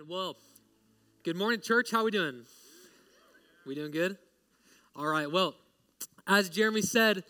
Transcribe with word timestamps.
Amen. 0.00 0.08
Well, 0.08 0.36
good 1.24 1.36
morning, 1.36 1.60
church. 1.60 1.90
How 1.90 2.04
we 2.04 2.10
doing? 2.10 2.44
We 3.66 3.74
doing 3.74 3.90
good? 3.90 4.16
All 4.96 5.06
right. 5.06 5.30
Well, 5.30 5.54
as 6.26 6.48
Jeremy 6.48 6.80
said, 6.80 7.24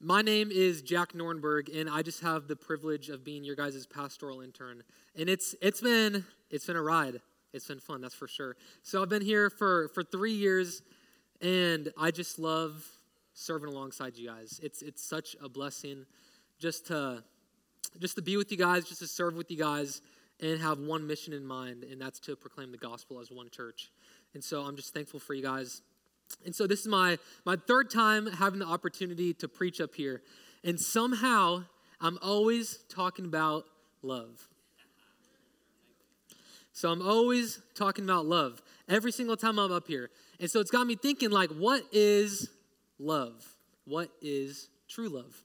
my 0.00 0.22
name 0.22 0.50
is 0.50 0.82
Jack 0.82 1.12
Nornberg, 1.12 1.68
and 1.78 1.88
I 1.88 2.02
just 2.02 2.20
have 2.22 2.48
the 2.48 2.56
privilege 2.56 3.10
of 3.10 3.22
being 3.22 3.44
your 3.44 3.54
guys' 3.54 3.86
pastoral 3.86 4.40
intern. 4.40 4.82
And 5.14 5.28
it's 5.28 5.54
it's 5.62 5.80
been 5.80 6.24
it's 6.50 6.66
been 6.66 6.76
a 6.76 6.82
ride. 6.82 7.20
It's 7.52 7.68
been 7.68 7.80
fun, 7.80 8.00
that's 8.00 8.14
for 8.14 8.26
sure. 8.26 8.56
So 8.82 9.02
I've 9.02 9.08
been 9.08 9.22
here 9.22 9.50
for 9.50 9.88
for 9.88 10.02
three 10.02 10.32
years, 10.32 10.82
and 11.40 11.92
I 11.96 12.10
just 12.10 12.38
love 12.38 12.84
serving 13.34 13.68
alongside 13.68 14.16
you 14.16 14.28
guys. 14.28 14.58
It's 14.62 14.82
it's 14.82 15.04
such 15.04 15.36
a 15.42 15.48
blessing 15.48 16.06
just 16.58 16.86
to 16.88 17.22
just 18.00 18.16
to 18.16 18.22
be 18.22 18.36
with 18.36 18.50
you 18.50 18.58
guys, 18.58 18.84
just 18.84 19.00
to 19.00 19.06
serve 19.06 19.36
with 19.36 19.50
you 19.50 19.58
guys 19.58 20.00
and 20.40 20.60
have 20.60 20.78
one 20.78 21.06
mission 21.06 21.32
in 21.32 21.44
mind, 21.44 21.84
and 21.84 22.00
that's 22.00 22.18
to 22.20 22.36
proclaim 22.36 22.72
the 22.72 22.78
gospel 22.78 23.20
as 23.20 23.30
one 23.30 23.50
church. 23.50 23.90
And 24.34 24.42
so 24.42 24.62
I'm 24.62 24.76
just 24.76 24.94
thankful 24.94 25.20
for 25.20 25.34
you 25.34 25.42
guys. 25.42 25.82
And 26.44 26.54
so 26.54 26.66
this 26.66 26.80
is 26.80 26.86
my 26.86 27.18
my 27.44 27.56
third 27.56 27.90
time 27.90 28.26
having 28.26 28.60
the 28.60 28.66
opportunity 28.66 29.34
to 29.34 29.48
preach 29.48 29.80
up 29.80 29.94
here. 29.94 30.22
And 30.64 30.78
somehow 30.80 31.64
I'm 32.00 32.18
always 32.22 32.78
talking 32.88 33.24
about 33.24 33.64
love. 34.02 34.48
So 36.72 36.90
I'm 36.90 37.02
always 37.02 37.60
talking 37.74 38.04
about 38.04 38.24
love 38.24 38.62
every 38.88 39.12
single 39.12 39.36
time 39.36 39.58
I'm 39.58 39.72
up 39.72 39.86
here. 39.86 40.10
And 40.38 40.50
so 40.50 40.60
it's 40.60 40.70
got 40.70 40.86
me 40.86 40.96
thinking 40.96 41.30
like 41.30 41.50
what 41.50 41.82
is 41.92 42.48
love? 42.98 43.46
What 43.84 44.10
is 44.22 44.68
true 44.88 45.08
love? 45.08 45.42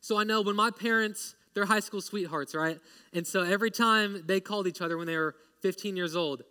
So 0.00 0.18
I 0.18 0.24
know 0.24 0.40
when 0.40 0.56
my 0.56 0.70
parents 0.70 1.35
they're 1.56 1.64
high 1.64 1.80
school 1.80 2.02
sweethearts, 2.02 2.54
right? 2.54 2.78
And 3.14 3.26
so 3.26 3.40
every 3.40 3.70
time 3.70 4.22
they 4.26 4.40
called 4.40 4.66
each 4.66 4.82
other 4.82 4.98
when 4.98 5.06
they 5.06 5.16
were 5.16 5.34
15 5.62 5.96
years 5.96 6.14
old, 6.14 6.42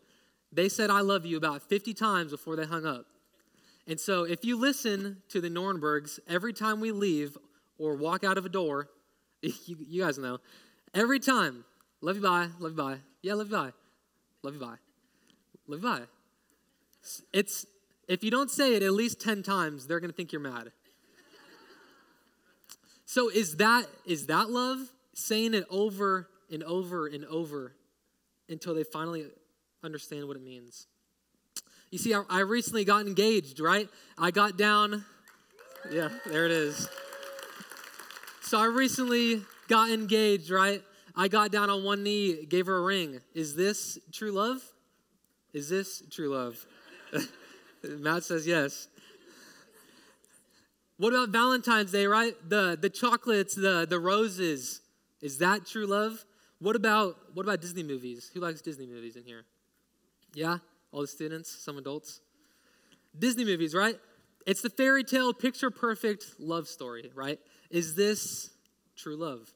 they 0.52 0.68
said, 0.68 0.90
I 0.90 1.02
love 1.02 1.28
you 1.28 1.38
about 1.38 1.62
50 1.62 1.94
times 1.94 2.32
before 2.32 2.56
they 2.56 2.66
hung 2.66 2.88
up. 2.88 3.06
And 3.86 4.00
so 4.00 4.24
if 4.24 4.44
you 4.44 4.58
listen 4.58 5.18
to 5.30 5.40
the 5.40 5.48
Nornbergs, 5.48 6.20
every 6.28 6.54
time 6.54 6.80
we 6.80 6.92
leave 6.92 7.38
or 7.78 7.96
walk 7.96 8.24
out 8.24 8.40
of 8.40 8.48
a 8.48 8.50
door, 8.50 8.88
you, 9.44 9.78
you 9.88 10.02
guys 10.02 10.18
know, 10.18 10.40
every 10.96 11.20
time, 11.20 11.66
love 12.02 12.16
you 12.16 12.24
bye, 12.24 12.48
love 12.60 12.72
you 12.72 12.78
bye, 12.78 12.98
yeah, 13.22 13.36
love 13.36 13.52
you 13.52 13.58
bye, 13.58 13.72
love 14.42 14.56
you 14.56 14.60
bye, 14.60 14.78
love 15.68 15.84
you 15.84 15.88
bye. 15.88 16.02
It's, 17.32 17.68
if 18.08 18.24
you 18.24 18.32
don't 18.32 18.50
say 18.50 18.74
it 18.74 18.82
at 18.82 18.94
least 18.94 19.22
10 19.22 19.44
times, 19.44 19.86
they're 19.86 20.00
going 20.00 20.10
to 20.10 20.18
think 20.18 20.32
you're 20.32 20.42
mad. 20.42 20.72
So 23.06 23.30
is 23.30 23.58
that 23.58 23.86
is 24.08 24.26
that 24.26 24.50
love? 24.50 24.80
Saying 25.16 25.54
it 25.54 25.66
over 25.70 26.28
and 26.52 26.62
over 26.64 27.08
and 27.08 27.26
over 27.26 27.74
until 28.48 28.76
they 28.76 28.84
finally 28.84 29.26
understand 29.84 30.28
what 30.28 30.38
it 30.38 30.44
means. 30.44 30.86
You 31.90 31.98
see, 31.98 32.14
I, 32.14 32.24
I 32.30 32.40
recently 32.42 32.84
got 32.84 33.08
engaged, 33.08 33.60
right? 33.60 33.90
I 34.18 34.32
got 34.32 34.58
down, 34.58 35.06
yeah, 35.90 36.10
there 36.26 36.46
it 36.46 36.52
is. 36.52 36.88
So 38.42 38.60
I 38.60 38.66
recently 38.66 39.42
got 39.68 39.90
engaged, 39.90 40.52
right? 40.52 40.84
I 41.16 41.30
got 41.30 41.52
down 41.52 41.70
on 41.70 41.84
one 41.84 42.04
knee, 42.04 42.46
gave 42.46 42.66
her 42.68 42.78
a 42.78 42.82
ring. 42.82 43.22
Is 43.34 43.56
this 43.56 43.98
true 44.12 44.32
love? 44.32 44.62
Is 45.54 45.70
this 45.70 46.04
true 46.12 46.30
love? 46.30 46.66
Matt 47.84 48.26
says 48.26 48.46
yes. 48.46 48.90
What 50.98 51.14
about 51.14 51.30
Valentine's 51.30 51.92
Day, 51.92 52.06
right? 52.06 52.36
The 52.48 52.78
the 52.80 52.90
chocolates, 52.90 53.56
the 53.56 53.86
the 53.90 54.00
roses, 54.00 54.82
is 55.26 55.40
that 55.40 55.66
true 55.66 55.88
love? 55.88 56.24
What 56.60 56.76
about 56.76 57.18
what 57.34 57.48
about 57.48 57.60
Disney 57.60 57.82
movies? 57.82 58.30
Who 58.36 58.42
likes 58.42 58.62
Disney 58.62 58.86
movies 58.86 59.16
in 59.16 59.24
here? 59.24 59.44
Yeah, 60.36 60.60
all 60.92 61.02
the 61.02 61.08
students, 61.08 61.50
some 61.50 61.80
adults. 61.80 62.22
Disney 63.18 63.44
movies, 63.44 63.74
right? 63.74 63.96
It's 64.46 64.62
the 64.62 64.70
fairy 64.70 65.04
tale, 65.04 65.34
picture 65.34 65.72
perfect 65.72 66.26
love 66.38 66.68
story, 66.68 67.10
right? 67.16 67.40
Is 67.72 67.96
this 67.96 68.52
true 68.96 69.16
love? 69.16 69.52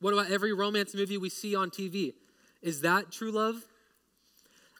What 0.00 0.14
about 0.14 0.30
every 0.30 0.54
romance 0.54 0.94
movie 0.94 1.18
we 1.18 1.28
see 1.28 1.54
on 1.54 1.68
TV? 1.68 2.14
Is 2.62 2.80
that 2.80 3.12
true 3.12 3.30
love? 3.30 3.56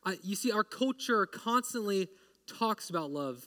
Uh, 0.06 0.12
you 0.22 0.36
see, 0.36 0.50
our 0.52 0.64
culture 0.64 1.26
constantly 1.26 2.08
talks 2.46 2.88
about 2.88 3.10
love. 3.10 3.46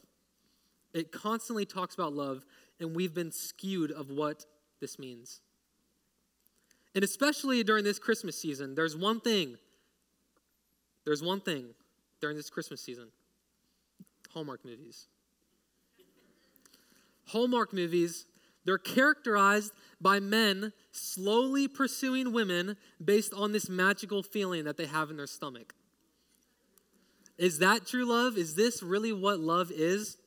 It 0.94 1.12
constantly 1.12 1.66
talks 1.66 1.96
about 1.96 2.14
love, 2.14 2.46
and 2.80 2.96
we've 2.96 3.16
been 3.16 3.32
skewed 3.32 3.92
of 3.92 4.12
what 4.12 4.46
this 4.80 5.00
means. 5.00 5.42
And 6.96 7.04
especially 7.04 7.62
during 7.64 7.84
this 7.84 8.00
Christmas 8.00 8.40
season, 8.40 8.74
there's 8.74 8.96
one 8.96 9.20
thing. 9.20 9.58
There's 11.04 11.22
one 11.22 11.42
thing 11.42 11.68
during 12.22 12.38
this 12.38 12.50
Christmas 12.50 12.82
season 12.82 13.10
Hallmark 14.34 14.66
movies. 14.66 15.08
Hallmark 17.28 17.74
movies, 17.74 18.26
they're 18.64 18.78
characterized 18.78 19.74
by 20.00 20.20
men 20.20 20.74
slowly 20.92 21.68
pursuing 21.68 22.32
women 22.32 22.78
based 23.04 23.34
on 23.34 23.52
this 23.52 23.70
magical 23.70 24.24
feeling 24.24 24.64
that 24.64 24.78
they 24.78 24.86
have 24.86 25.10
in 25.10 25.18
their 25.18 25.28
stomach. 25.28 25.74
Is 27.38 27.60
that 27.60 27.86
true 27.86 28.06
love? 28.06 28.38
Is 28.38 28.56
this 28.56 28.82
really 28.82 29.12
what 29.12 29.40
love 29.40 29.72
is? 29.72 30.18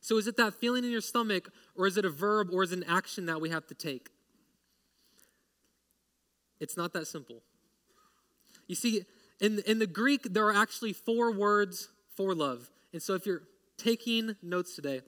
So, 0.00 0.18
is 0.18 0.26
it 0.26 0.36
that 0.36 0.54
feeling 0.54 0.84
in 0.84 0.90
your 0.90 1.00
stomach, 1.00 1.48
or 1.76 1.86
is 1.86 1.96
it 1.96 2.04
a 2.04 2.10
verb, 2.10 2.48
or 2.52 2.62
is 2.64 2.72
it 2.72 2.78
an 2.78 2.84
action 2.88 3.26
that 3.26 3.40
we 3.40 3.50
have 3.50 3.66
to 3.68 3.74
take? 3.74 4.10
It's 6.62 6.76
not 6.76 6.92
that 6.92 7.08
simple. 7.08 7.42
You 8.68 8.76
see, 8.76 9.04
in, 9.40 9.58
in 9.66 9.80
the 9.80 9.86
Greek, 9.88 10.32
there 10.32 10.46
are 10.46 10.54
actually 10.54 10.92
four 10.92 11.32
words 11.32 11.88
for 12.16 12.36
love. 12.36 12.70
And 12.92 13.02
so 13.02 13.14
if 13.14 13.26
you're 13.26 13.42
taking 13.76 14.36
notes 14.40 14.76
today, 14.76 15.00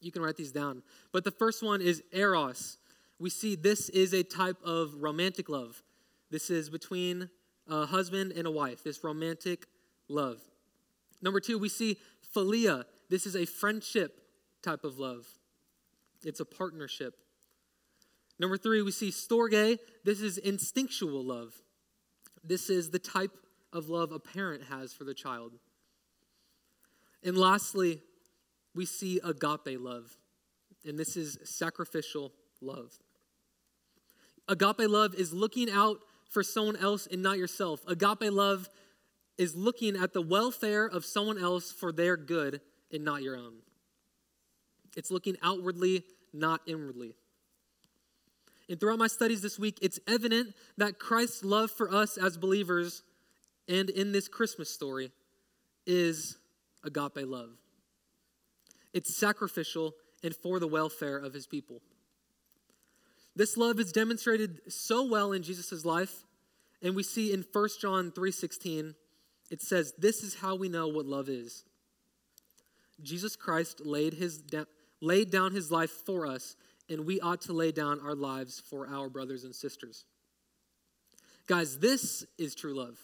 you 0.00 0.10
can 0.10 0.20
write 0.20 0.36
these 0.36 0.50
down. 0.50 0.82
But 1.12 1.22
the 1.22 1.30
first 1.30 1.62
one 1.62 1.80
is 1.80 2.02
eros. 2.10 2.78
We 3.20 3.30
see 3.30 3.54
this 3.54 3.88
is 3.90 4.12
a 4.12 4.24
type 4.24 4.56
of 4.64 4.94
romantic 5.00 5.48
love. 5.48 5.80
This 6.28 6.50
is 6.50 6.68
between 6.68 7.30
a 7.68 7.86
husband 7.86 8.32
and 8.32 8.48
a 8.48 8.50
wife, 8.50 8.82
this 8.82 9.04
romantic 9.04 9.66
love. 10.08 10.40
Number 11.22 11.38
two, 11.38 11.56
we 11.56 11.68
see 11.68 11.98
philia. 12.34 12.84
This 13.08 13.26
is 13.26 13.36
a 13.36 13.44
friendship 13.44 14.22
type 14.60 14.82
of 14.82 14.98
love, 14.98 15.26
it's 16.24 16.40
a 16.40 16.44
partnership. 16.44 17.14
Number 18.40 18.56
three, 18.56 18.80
we 18.80 18.90
see 18.90 19.10
storge. 19.10 19.78
This 20.02 20.22
is 20.22 20.38
instinctual 20.38 21.22
love. 21.22 21.52
This 22.42 22.70
is 22.70 22.88
the 22.88 22.98
type 22.98 23.32
of 23.70 23.90
love 23.90 24.12
a 24.12 24.18
parent 24.18 24.64
has 24.70 24.94
for 24.94 25.04
the 25.04 25.12
child. 25.12 25.52
And 27.22 27.36
lastly, 27.36 28.00
we 28.74 28.86
see 28.86 29.20
agape 29.22 29.78
love. 29.78 30.16
And 30.86 30.98
this 30.98 31.18
is 31.18 31.36
sacrificial 31.44 32.32
love. 32.62 32.98
Agape 34.48 34.88
love 34.88 35.14
is 35.14 35.34
looking 35.34 35.70
out 35.70 35.98
for 36.30 36.42
someone 36.42 36.76
else 36.76 37.06
and 37.06 37.22
not 37.22 37.36
yourself. 37.36 37.82
Agape 37.86 38.32
love 38.32 38.70
is 39.36 39.54
looking 39.54 39.96
at 39.96 40.14
the 40.14 40.22
welfare 40.22 40.86
of 40.86 41.04
someone 41.04 41.36
else 41.36 41.70
for 41.70 41.92
their 41.92 42.16
good 42.16 42.62
and 42.90 43.04
not 43.04 43.22
your 43.22 43.36
own. 43.36 43.56
It's 44.96 45.10
looking 45.10 45.36
outwardly, 45.42 46.04
not 46.32 46.62
inwardly. 46.66 47.16
And 48.70 48.78
throughout 48.78 49.00
my 49.00 49.08
studies 49.08 49.42
this 49.42 49.58
week, 49.58 49.80
it's 49.82 49.98
evident 50.06 50.54
that 50.78 51.00
Christ's 51.00 51.44
love 51.44 51.72
for 51.72 51.92
us 51.92 52.16
as 52.16 52.38
believers 52.38 53.02
and 53.68 53.90
in 53.90 54.12
this 54.12 54.28
Christmas 54.28 54.72
story 54.72 55.10
is 55.86 56.38
agape 56.84 57.26
love. 57.26 57.50
It's 58.94 59.18
sacrificial 59.18 59.94
and 60.22 60.36
for 60.36 60.60
the 60.60 60.68
welfare 60.68 61.18
of 61.18 61.34
his 61.34 61.48
people. 61.48 61.82
This 63.34 63.56
love 63.56 63.80
is 63.80 63.90
demonstrated 63.90 64.60
so 64.72 65.04
well 65.04 65.32
in 65.32 65.42
Jesus' 65.42 65.84
life, 65.84 66.24
and 66.80 66.94
we 66.94 67.02
see 67.02 67.32
in 67.32 67.44
1 67.52 67.68
John 67.80 68.12
3:16, 68.12 68.94
it 69.50 69.60
says, 69.60 69.94
This 69.98 70.22
is 70.22 70.36
how 70.36 70.54
we 70.54 70.68
know 70.68 70.86
what 70.86 71.06
love 71.06 71.28
is. 71.28 71.64
Jesus 73.02 73.34
Christ 73.34 73.84
laid, 73.84 74.14
his, 74.14 74.44
laid 75.00 75.32
down 75.32 75.52
his 75.52 75.72
life 75.72 75.90
for 75.90 76.24
us 76.24 76.54
and 76.90 77.06
we 77.06 77.20
ought 77.20 77.40
to 77.42 77.52
lay 77.52 77.72
down 77.72 78.00
our 78.00 78.14
lives 78.14 78.60
for 78.68 78.88
our 78.88 79.08
brothers 79.08 79.44
and 79.44 79.54
sisters. 79.54 80.04
Guys, 81.46 81.78
this 81.78 82.26
is 82.36 82.54
true 82.54 82.74
love. 82.74 82.98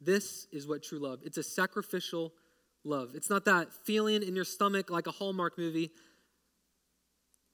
This 0.00 0.46
is 0.52 0.66
what 0.66 0.82
true 0.82 0.98
love. 0.98 1.20
It's 1.24 1.38
a 1.38 1.42
sacrificial 1.42 2.32
love. 2.84 3.12
It's 3.14 3.30
not 3.30 3.44
that 3.44 3.72
feeling 3.72 4.22
in 4.22 4.34
your 4.34 4.44
stomach 4.44 4.90
like 4.90 5.06
a 5.06 5.12
Hallmark 5.12 5.56
movie. 5.56 5.90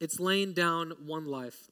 It's 0.01 0.19
laying 0.19 0.53
down 0.53 0.93
one 1.05 1.27
life. 1.27 1.71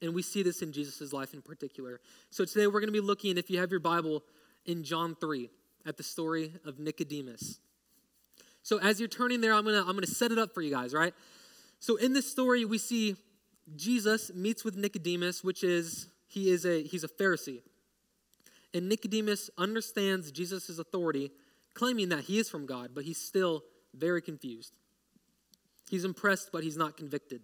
And 0.00 0.14
we 0.14 0.22
see 0.22 0.42
this 0.42 0.62
in 0.62 0.72
Jesus' 0.72 1.12
life 1.12 1.32
in 1.32 1.42
particular. 1.42 2.00
So 2.30 2.44
today 2.44 2.66
we're 2.66 2.80
going 2.80 2.86
to 2.86 2.92
be 2.92 3.00
looking, 3.00 3.38
if 3.38 3.50
you 3.50 3.60
have 3.60 3.70
your 3.70 3.80
Bible, 3.80 4.22
in 4.66 4.82
John 4.82 5.16
3 5.20 5.48
at 5.86 5.96
the 5.96 6.02
story 6.02 6.52
of 6.64 6.78
Nicodemus. 6.78 7.60
So 8.62 8.78
as 8.78 9.00
you're 9.00 9.08
turning 9.08 9.40
there, 9.40 9.52
I'm 9.52 9.64
going 9.64 9.74
to 9.74 9.80
I'm 9.80 9.94
going 9.94 10.04
to 10.04 10.14
set 10.14 10.30
it 10.30 10.38
up 10.38 10.54
for 10.54 10.62
you 10.62 10.70
guys, 10.70 10.94
right? 10.94 11.14
So 11.82 11.96
in 11.96 12.12
this 12.12 12.30
story, 12.30 12.64
we 12.64 12.78
see 12.78 13.16
Jesus 13.74 14.32
meets 14.32 14.64
with 14.64 14.76
Nicodemus, 14.76 15.42
which 15.42 15.64
is 15.64 16.06
he 16.28 16.48
is 16.48 16.64
a 16.64 16.84
he's 16.84 17.02
a 17.02 17.08
Pharisee. 17.08 17.60
And 18.72 18.88
Nicodemus 18.88 19.50
understands 19.58 20.30
Jesus' 20.30 20.78
authority, 20.78 21.32
claiming 21.74 22.10
that 22.10 22.20
he 22.20 22.38
is 22.38 22.48
from 22.48 22.66
God, 22.66 22.90
but 22.94 23.02
he's 23.02 23.18
still 23.18 23.64
very 23.94 24.22
confused. 24.22 24.72
He's 25.90 26.04
impressed, 26.04 26.50
but 26.52 26.62
he's 26.62 26.76
not 26.76 26.96
convicted. 26.96 27.42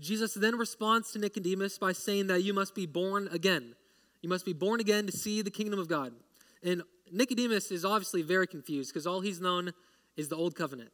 Jesus 0.00 0.34
then 0.34 0.56
responds 0.56 1.12
to 1.12 1.20
Nicodemus 1.20 1.78
by 1.78 1.92
saying 1.92 2.26
that 2.26 2.42
you 2.42 2.52
must 2.52 2.74
be 2.74 2.86
born 2.86 3.28
again. 3.30 3.76
You 4.20 4.28
must 4.28 4.44
be 4.44 4.52
born 4.52 4.80
again 4.80 5.06
to 5.06 5.12
see 5.12 5.42
the 5.42 5.50
kingdom 5.52 5.78
of 5.78 5.86
God. 5.86 6.12
And 6.60 6.82
Nicodemus 7.12 7.70
is 7.70 7.84
obviously 7.84 8.22
very 8.22 8.48
confused 8.48 8.92
because 8.92 9.06
all 9.06 9.20
he's 9.20 9.40
known 9.40 9.70
is 10.16 10.28
the 10.28 10.34
old 10.34 10.56
covenant. 10.56 10.90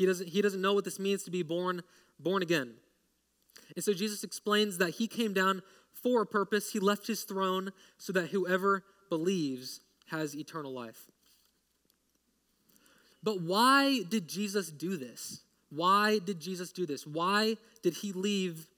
He 0.00 0.06
doesn't, 0.06 0.30
he 0.30 0.40
doesn't 0.40 0.62
know 0.62 0.72
what 0.72 0.86
this 0.86 0.98
means 0.98 1.24
to 1.24 1.30
be 1.30 1.42
born, 1.42 1.82
born 2.18 2.40
again. 2.42 2.72
And 3.76 3.84
so 3.84 3.92
Jesus 3.92 4.24
explains 4.24 4.78
that 4.78 4.92
he 4.92 5.06
came 5.06 5.34
down 5.34 5.60
for 5.92 6.22
a 6.22 6.26
purpose. 6.26 6.72
He 6.72 6.80
left 6.80 7.06
his 7.06 7.24
throne 7.24 7.70
so 7.98 8.10
that 8.14 8.28
whoever 8.28 8.82
believes 9.10 9.80
has 10.06 10.34
eternal 10.34 10.72
life. 10.72 11.10
But 13.22 13.42
why 13.42 14.00
did 14.08 14.26
Jesus 14.26 14.70
do 14.70 14.96
this? 14.96 15.42
Why 15.68 16.18
did 16.18 16.40
Jesus 16.40 16.72
do 16.72 16.86
this? 16.86 17.06
Why 17.06 17.58
did 17.82 17.92
he 17.92 18.12
leave 18.12 18.68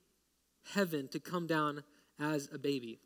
heaven 0.74 1.06
to 1.12 1.20
come 1.20 1.46
down 1.46 1.84
as 2.18 2.48
a 2.52 2.58
baby? 2.58 2.98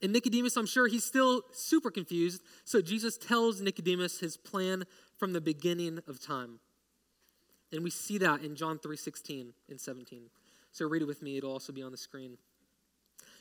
And 0.00 0.12
Nicodemus, 0.12 0.56
I'm 0.56 0.66
sure 0.66 0.86
he's 0.86 1.04
still 1.04 1.42
super 1.52 1.90
confused. 1.90 2.42
So 2.64 2.80
Jesus 2.80 3.18
tells 3.18 3.60
Nicodemus 3.60 4.20
his 4.20 4.36
plan 4.36 4.84
from 5.16 5.32
the 5.32 5.40
beginning 5.40 6.00
of 6.06 6.20
time. 6.20 6.60
And 7.72 7.82
we 7.82 7.90
see 7.90 8.18
that 8.18 8.42
in 8.42 8.54
John 8.54 8.78
3 8.78 8.96
16 8.96 9.52
and 9.68 9.80
17. 9.80 10.30
So 10.72 10.88
read 10.88 11.02
it 11.02 11.08
with 11.08 11.22
me, 11.22 11.36
it'll 11.36 11.52
also 11.52 11.72
be 11.72 11.82
on 11.82 11.90
the 11.90 11.98
screen. 11.98 12.38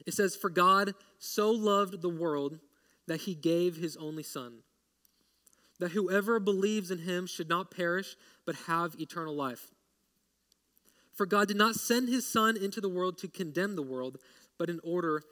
It 0.05 0.13
says, 0.13 0.35
For 0.35 0.49
God 0.49 0.93
so 1.19 1.51
loved 1.51 2.01
the 2.01 2.09
world 2.09 2.59
that 3.07 3.21
he 3.21 3.35
gave 3.35 3.77
his 3.77 3.95
only 3.97 4.23
Son, 4.23 4.59
that 5.79 5.91
whoever 5.91 6.39
believes 6.39 6.91
in 6.91 6.99
him 6.99 7.27
should 7.27 7.49
not 7.49 7.71
perish, 7.71 8.15
but 8.45 8.55
have 8.67 8.95
eternal 8.99 9.35
life. 9.35 9.67
For 11.13 11.25
God 11.25 11.47
did 11.47 11.57
not 11.57 11.75
send 11.75 12.09
his 12.09 12.27
Son 12.27 12.57
into 12.57 12.81
the 12.81 12.89
world 12.89 13.17
to 13.19 13.27
condemn 13.27 13.75
the 13.75 13.81
world, 13.81 14.17
but 14.57 14.69
in 14.69 14.79
order 14.83 15.23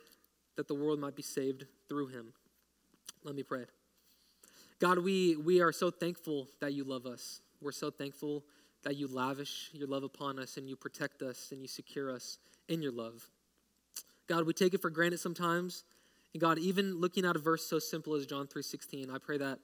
that 0.55 0.67
the 0.67 0.75
world 0.75 0.99
might 0.99 1.15
be 1.15 1.23
saved 1.23 1.65
through 1.89 2.07
him. 2.07 2.33
Let 3.23 3.35
me 3.35 3.43
pray. 3.43 3.65
God, 4.79 4.99
we, 4.99 5.35
we 5.35 5.61
are 5.61 5.71
so 5.71 5.89
thankful 5.89 6.47
that 6.59 6.73
you 6.73 6.83
love 6.83 7.05
us. 7.05 7.41
We're 7.61 7.71
so 7.71 7.89
thankful 7.89 8.43
that 8.83 8.95
you 8.95 9.07
lavish 9.07 9.69
your 9.73 9.87
love 9.87 10.03
upon 10.03 10.37
us 10.37 10.57
and 10.57 10.69
you 10.69 10.75
protect 10.75 11.21
us 11.21 11.51
and 11.51 11.61
you 11.61 11.67
secure 11.67 12.11
us 12.11 12.37
in 12.67 12.81
your 12.81 12.91
love. 12.91 13.27
God, 14.27 14.45
we 14.45 14.53
take 14.53 14.73
it 14.73 14.81
for 14.81 14.89
granted 14.89 15.19
sometimes. 15.19 15.83
And 16.33 16.41
God, 16.41 16.59
even 16.59 16.99
looking 16.99 17.25
at 17.25 17.35
a 17.35 17.39
verse 17.39 17.65
so 17.65 17.79
simple 17.79 18.13
as 18.15 18.25
John 18.25 18.47
3:16, 18.47 19.09
I 19.09 19.17
pray 19.17 19.37
that 19.37 19.59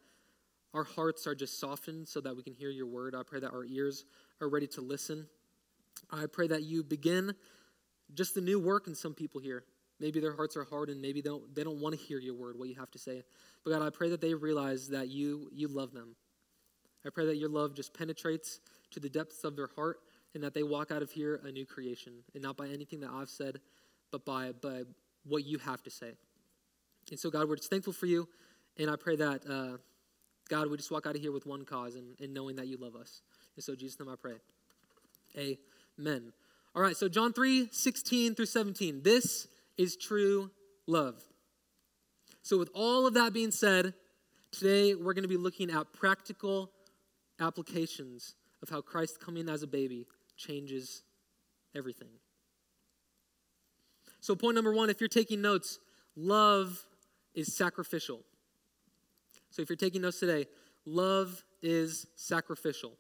our 0.73 0.83
hearts 0.83 1.27
are 1.27 1.35
just 1.35 1.59
softened 1.59 2.07
so 2.07 2.21
that 2.21 2.35
we 2.35 2.44
can 2.44 2.53
hear 2.53 2.69
your 2.69 2.85
word. 2.85 3.13
I 3.13 3.23
pray 3.23 3.39
that 3.41 3.51
our 3.51 3.65
ears 3.65 4.05
are 4.39 4.47
ready 4.47 4.67
to 4.67 4.81
listen. 4.81 5.27
I 6.09 6.25
pray 6.27 6.47
that 6.47 6.63
you 6.63 6.83
begin 6.83 7.35
just 8.13 8.35
the 8.35 8.41
new 8.41 8.59
work 8.59 8.87
in 8.87 8.95
some 8.95 9.13
people 9.13 9.41
here. 9.41 9.65
Maybe 10.01 10.19
their 10.19 10.36
hearts 10.36 10.57
are 10.57 10.63
hardened. 10.63 11.00
Maybe 11.00 11.21
they 11.21 11.30
don't, 11.30 11.56
they 11.56 11.63
don't 11.63 11.80
want 11.80 11.98
to 11.98 12.03
hear 12.03 12.18
your 12.18 12.33
word, 12.33 12.57
what 12.57 12.68
you 12.68 12.75
have 12.75 12.89
to 12.92 12.98
say. 13.00 13.21
But 13.63 13.71
God, 13.71 13.83
I 13.83 13.92
pray 13.92 14.09
that 14.09 14.19
they 14.19 14.33
realize 14.33 14.88
that 14.89 15.09
you, 15.09 15.50
you 15.53 15.68
love 15.68 15.94
them. 15.94 16.15
I 17.06 17.09
pray 17.12 17.27
that 17.27 17.38
your 17.38 17.50
love 17.50 17.75
just 17.75 17.94
penetrates 17.94 18.59
to 18.92 19.00
the 19.00 19.09
depths 19.09 19.44
of 19.44 19.56
their 19.56 19.69
heart 19.75 20.00
and 20.33 20.44
that 20.44 20.56
they 20.56 20.63
walk 20.63 20.92
out 20.92 21.03
of 21.03 21.12
here 21.12 21.39
a 21.44 21.51
new 21.51 21.68
creation. 21.68 22.13
And 22.33 22.42
not 22.42 22.57
by 22.57 22.68
anything 22.68 23.00
that 23.01 23.12
I've 23.12 23.30
said, 23.30 23.59
but 24.12 24.25
by, 24.25 24.53
by 24.53 24.83
what 25.24 25.45
you 25.45 25.59
have 25.59 25.83
to 25.83 25.92
say. 25.92 26.13
And 27.12 27.19
so, 27.19 27.30
God, 27.30 27.47
we're 27.47 27.57
just 27.57 27.69
thankful 27.69 27.94
for 27.94 28.07
you. 28.07 28.27
And 28.77 28.89
I 28.89 28.95
pray 28.95 29.18
that, 29.18 29.44
uh, 29.47 29.77
God, 30.50 30.69
we 30.69 30.77
just 30.77 30.92
walk 30.92 31.06
out 31.06 31.15
of 31.15 31.21
here 31.21 31.31
with 31.31 31.45
one 31.45 31.63
cause 31.63 31.94
and, 31.94 32.15
and 32.19 32.33
knowing 32.33 32.56
that 32.56 32.68
you 32.68 32.77
love 32.77 32.95
us. 32.95 33.21
And 33.56 33.63
so, 33.63 33.75
Jesus' 33.75 34.00
name 34.00 34.09
I 34.09 34.15
pray. 34.15 34.38
Amen. 36.00 36.33
All 36.74 36.81
right, 36.81 36.95
so 36.95 37.07
John 37.07 37.33
3 37.33 37.69
16 37.71 38.33
through 38.33 38.45
17. 38.45 39.04
This 39.04 39.47
is 39.77 39.95
true 39.95 40.51
love. 40.88 41.21
So, 42.44 42.57
with 42.57 42.69
all 42.73 43.06
of 43.06 43.13
that 43.13 43.33
being 43.33 43.51
said, 43.51 43.94
today 44.51 44.95
we're 44.95 45.13
going 45.13 45.23
to 45.23 45.29
be 45.29 45.38
looking 45.38 45.69
at 45.71 45.94
practical 45.94 46.71
applications 47.39 48.35
of 48.62 48.69
how 48.69 48.81
Christ 48.81 49.19
coming 49.19 49.50
as 49.50 49.63
a 49.63 49.68
baby 49.68 50.07
changes 50.38 51.03
everything. 51.75 52.09
So, 54.19 54.35
point 54.35 54.56
number 54.56 54.73
one 54.73 54.89
if 54.89 55.00
you're 55.00 55.07
taking 55.07 55.41
notes, 55.41 55.79
love 56.15 56.85
is 57.33 57.56
sacrificial. 57.56 58.21
So, 59.51 59.62
if 59.62 59.69
you're 59.69 59.77
taking 59.77 60.01
notes 60.01 60.19
today, 60.19 60.47
love 60.85 61.44
is 61.62 62.07
sacrificial. 62.15 62.94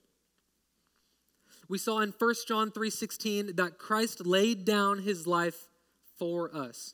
We 1.67 1.77
saw 1.77 1.99
in 1.99 2.11
1 2.11 2.35
John 2.47 2.71
3:16 2.71 3.55
that 3.55 3.77
Christ 3.77 4.25
laid 4.25 4.65
down 4.65 4.99
his 4.99 5.25
life 5.25 5.69
for 6.21 6.55
us. 6.55 6.93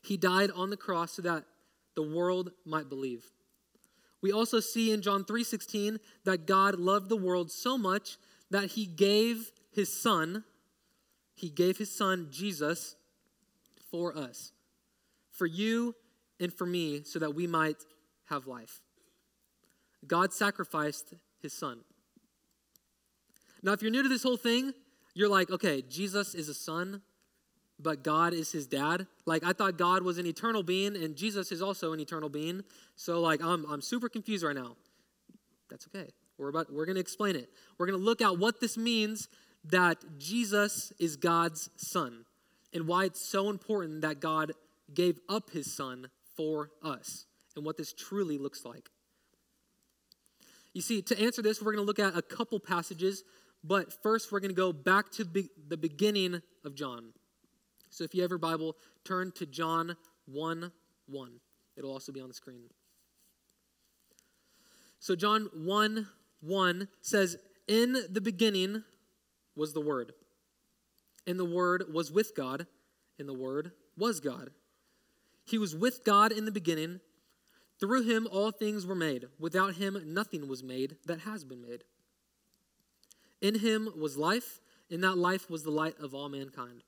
He 0.00 0.16
died 0.16 0.52
on 0.54 0.70
the 0.70 0.76
cross 0.76 1.14
so 1.14 1.22
that 1.22 1.42
the 1.96 2.04
world 2.04 2.52
might 2.64 2.88
believe. 2.88 3.32
We 4.20 4.30
also 4.30 4.60
see 4.60 4.92
in 4.92 5.02
John 5.02 5.24
3:16 5.24 5.98
that 6.22 6.46
God 6.46 6.76
loved 6.76 7.08
the 7.08 7.16
world 7.16 7.50
so 7.50 7.76
much 7.76 8.18
that 8.48 8.70
he 8.70 8.86
gave 8.86 9.50
his 9.72 10.00
son, 10.00 10.44
he 11.34 11.50
gave 11.50 11.78
his 11.78 11.90
son 11.90 12.28
Jesus 12.30 12.94
for 13.90 14.16
us. 14.16 14.52
For 15.32 15.46
you 15.46 15.96
and 16.38 16.54
for 16.54 16.64
me 16.64 17.02
so 17.02 17.18
that 17.18 17.34
we 17.34 17.48
might 17.48 17.84
have 18.26 18.46
life. 18.46 18.80
God 20.06 20.32
sacrificed 20.32 21.14
his 21.40 21.52
son. 21.52 21.80
Now 23.64 23.72
if 23.72 23.82
you're 23.82 23.90
new 23.90 24.04
to 24.04 24.08
this 24.08 24.22
whole 24.22 24.36
thing, 24.36 24.74
you're 25.12 25.28
like, 25.28 25.50
okay, 25.50 25.82
Jesus 25.82 26.36
is 26.36 26.48
a 26.48 26.54
son 26.54 27.02
but 27.82 28.02
God 28.04 28.32
is 28.32 28.52
his 28.52 28.66
dad. 28.66 29.06
Like 29.26 29.44
I 29.44 29.52
thought 29.52 29.76
God 29.76 30.02
was 30.02 30.18
an 30.18 30.26
eternal 30.26 30.62
being 30.62 30.96
and 30.96 31.16
Jesus 31.16 31.52
is 31.52 31.62
also 31.62 31.92
an 31.92 32.00
eternal 32.00 32.28
being. 32.28 32.62
So 32.96 33.20
like 33.20 33.42
I'm 33.42 33.64
I'm 33.66 33.80
super 33.82 34.08
confused 34.08 34.44
right 34.44 34.56
now. 34.56 34.76
That's 35.70 35.86
okay. 35.88 36.10
We're 36.38 36.48
about 36.48 36.72
we're 36.72 36.86
going 36.86 36.96
to 36.96 37.00
explain 37.00 37.36
it. 37.36 37.48
We're 37.78 37.86
going 37.86 37.98
to 37.98 38.04
look 38.04 38.20
at 38.20 38.38
what 38.38 38.60
this 38.60 38.76
means 38.76 39.28
that 39.64 39.98
Jesus 40.18 40.92
is 40.98 41.16
God's 41.16 41.70
son 41.76 42.24
and 42.74 42.86
why 42.86 43.04
it's 43.04 43.26
so 43.28 43.48
important 43.48 44.02
that 44.02 44.20
God 44.20 44.52
gave 44.92 45.18
up 45.28 45.50
his 45.50 45.74
son 45.74 46.08
for 46.36 46.70
us 46.82 47.26
and 47.54 47.64
what 47.64 47.76
this 47.76 47.92
truly 47.92 48.38
looks 48.38 48.64
like. 48.64 48.90
You 50.72 50.80
see, 50.80 51.02
to 51.02 51.20
answer 51.20 51.42
this, 51.42 51.60
we're 51.60 51.72
going 51.72 51.84
to 51.84 51.86
look 51.86 51.98
at 51.98 52.16
a 52.16 52.22
couple 52.22 52.58
passages, 52.58 53.24
but 53.62 53.92
first 54.02 54.32
we're 54.32 54.40
going 54.40 54.50
to 54.50 54.54
go 54.54 54.72
back 54.72 55.10
to 55.12 55.24
the 55.24 55.76
beginning 55.76 56.40
of 56.64 56.74
John. 56.74 57.12
So 57.92 58.04
if 58.04 58.14
you 58.14 58.22
have 58.22 58.30
your 58.30 58.38
Bible, 58.38 58.74
turn 59.04 59.32
to 59.32 59.44
John 59.44 59.96
1 60.24 60.72
1. 61.08 61.30
It'll 61.76 61.92
also 61.92 62.10
be 62.10 62.22
on 62.22 62.28
the 62.28 62.34
screen. 62.34 62.70
So 64.98 65.14
John 65.14 65.50
1 65.54 66.08
1 66.40 66.88
says, 67.02 67.36
In 67.68 67.96
the 68.10 68.22
beginning 68.22 68.82
was 69.54 69.74
the 69.74 69.80
Word, 69.82 70.12
and 71.26 71.38
the 71.38 71.44
Word 71.44 71.84
was 71.92 72.10
with 72.10 72.34
God, 72.34 72.66
and 73.18 73.28
the 73.28 73.34
Word 73.34 73.72
was 73.96 74.20
God. 74.20 74.50
He 75.44 75.58
was 75.58 75.76
with 75.76 76.02
God 76.02 76.32
in 76.32 76.46
the 76.46 76.52
beginning. 76.52 77.00
Through 77.78 78.04
him 78.04 78.26
all 78.30 78.52
things 78.52 78.86
were 78.86 78.94
made. 78.94 79.26
Without 79.38 79.74
him 79.74 80.00
nothing 80.06 80.48
was 80.48 80.62
made 80.62 80.96
that 81.04 81.20
has 81.20 81.44
been 81.44 81.60
made. 81.60 81.84
In 83.42 83.58
him 83.58 83.90
was 83.98 84.16
life, 84.16 84.60
and 84.90 85.04
that 85.04 85.18
life 85.18 85.50
was 85.50 85.62
the 85.62 85.70
light 85.70 85.98
of 86.00 86.14
all 86.14 86.30
mankind. 86.30 86.84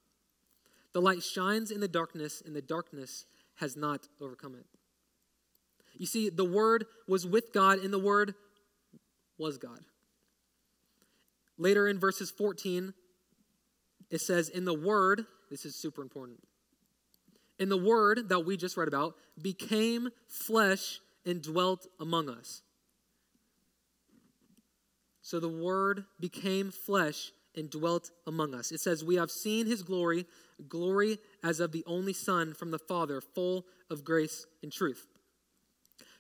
The 0.95 1.03
light 1.03 1.23
shines 1.23 1.71
in 1.71 1.81
the 1.81 1.89
darkness, 1.89 2.43
and 2.45 2.57
the 2.57 2.63
darkness 2.63 3.27
has 3.57 3.77
not 3.77 4.09
overcome 4.21 4.55
it. 4.55 4.65
You 5.99 6.07
see, 6.07 6.31
the 6.31 6.45
Word 6.45 6.87
was 7.07 7.27
with 7.27 7.53
God, 7.53 7.81
and 7.81 7.93
the 7.93 7.99
Word 7.99 8.35
was 9.37 9.59
God. 9.59 9.81
Later 11.59 11.87
in 11.87 11.99
verses 11.99 12.31
14, 12.31 12.95
it 14.11 14.21
says, 14.21 14.49
In 14.49 14.65
the 14.65 14.75
Word, 14.75 15.27
this 15.51 15.65
is 15.65 15.75
super 15.77 16.01
important, 16.01 16.39
in 17.59 17.69
the 17.69 17.77
Word 17.77 18.29
that 18.29 18.45
we 18.45 18.57
just 18.57 18.77
read 18.77 18.89
about, 18.89 19.15
became 19.41 20.11
flesh 20.29 21.01
and 21.27 21.43
dwelt 21.43 21.87
among 22.01 22.29
us. 22.29 22.63
So 25.23 25.41
the 25.41 25.49
Word 25.49 26.05
became 26.21 26.71
flesh 26.71 27.33
and 27.57 27.71
dwelt 27.71 28.11
among 28.27 28.55
us. 28.55 28.73
It 28.73 28.81
says, 28.81 29.05
We 29.05 29.17
have 29.17 29.31
seen 29.31 29.67
his 29.67 29.83
glory, 29.83 30.27
glory 30.69 31.19
as 31.43 31.61
of 31.61 31.73
the 31.73 31.85
only 31.87 32.13
Son 32.13 32.55
from 32.55 32.71
the 32.71 32.79
Father, 32.79 33.21
full 33.21 33.67
of 33.91 34.05
grace 34.05 34.47
and 34.63 34.73
truth. 34.73 35.07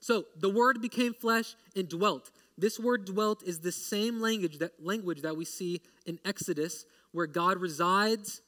So 0.00 0.26
the 0.38 0.50
word 0.50 0.82
became 0.82 1.14
flesh 1.14 1.54
and 1.74 1.88
dwelt. 1.88 2.30
This 2.58 2.78
word 2.78 3.06
dwelt 3.06 3.42
is 3.42 3.60
the 3.60 3.72
same 3.72 4.20
language 4.20 4.58
that, 4.58 4.72
language 4.84 5.22
that 5.22 5.36
we 5.36 5.44
see 5.44 5.80
in 6.06 6.18
Exodus, 6.24 6.84
where 7.12 7.26
God 7.26 7.58
resides 7.58 8.42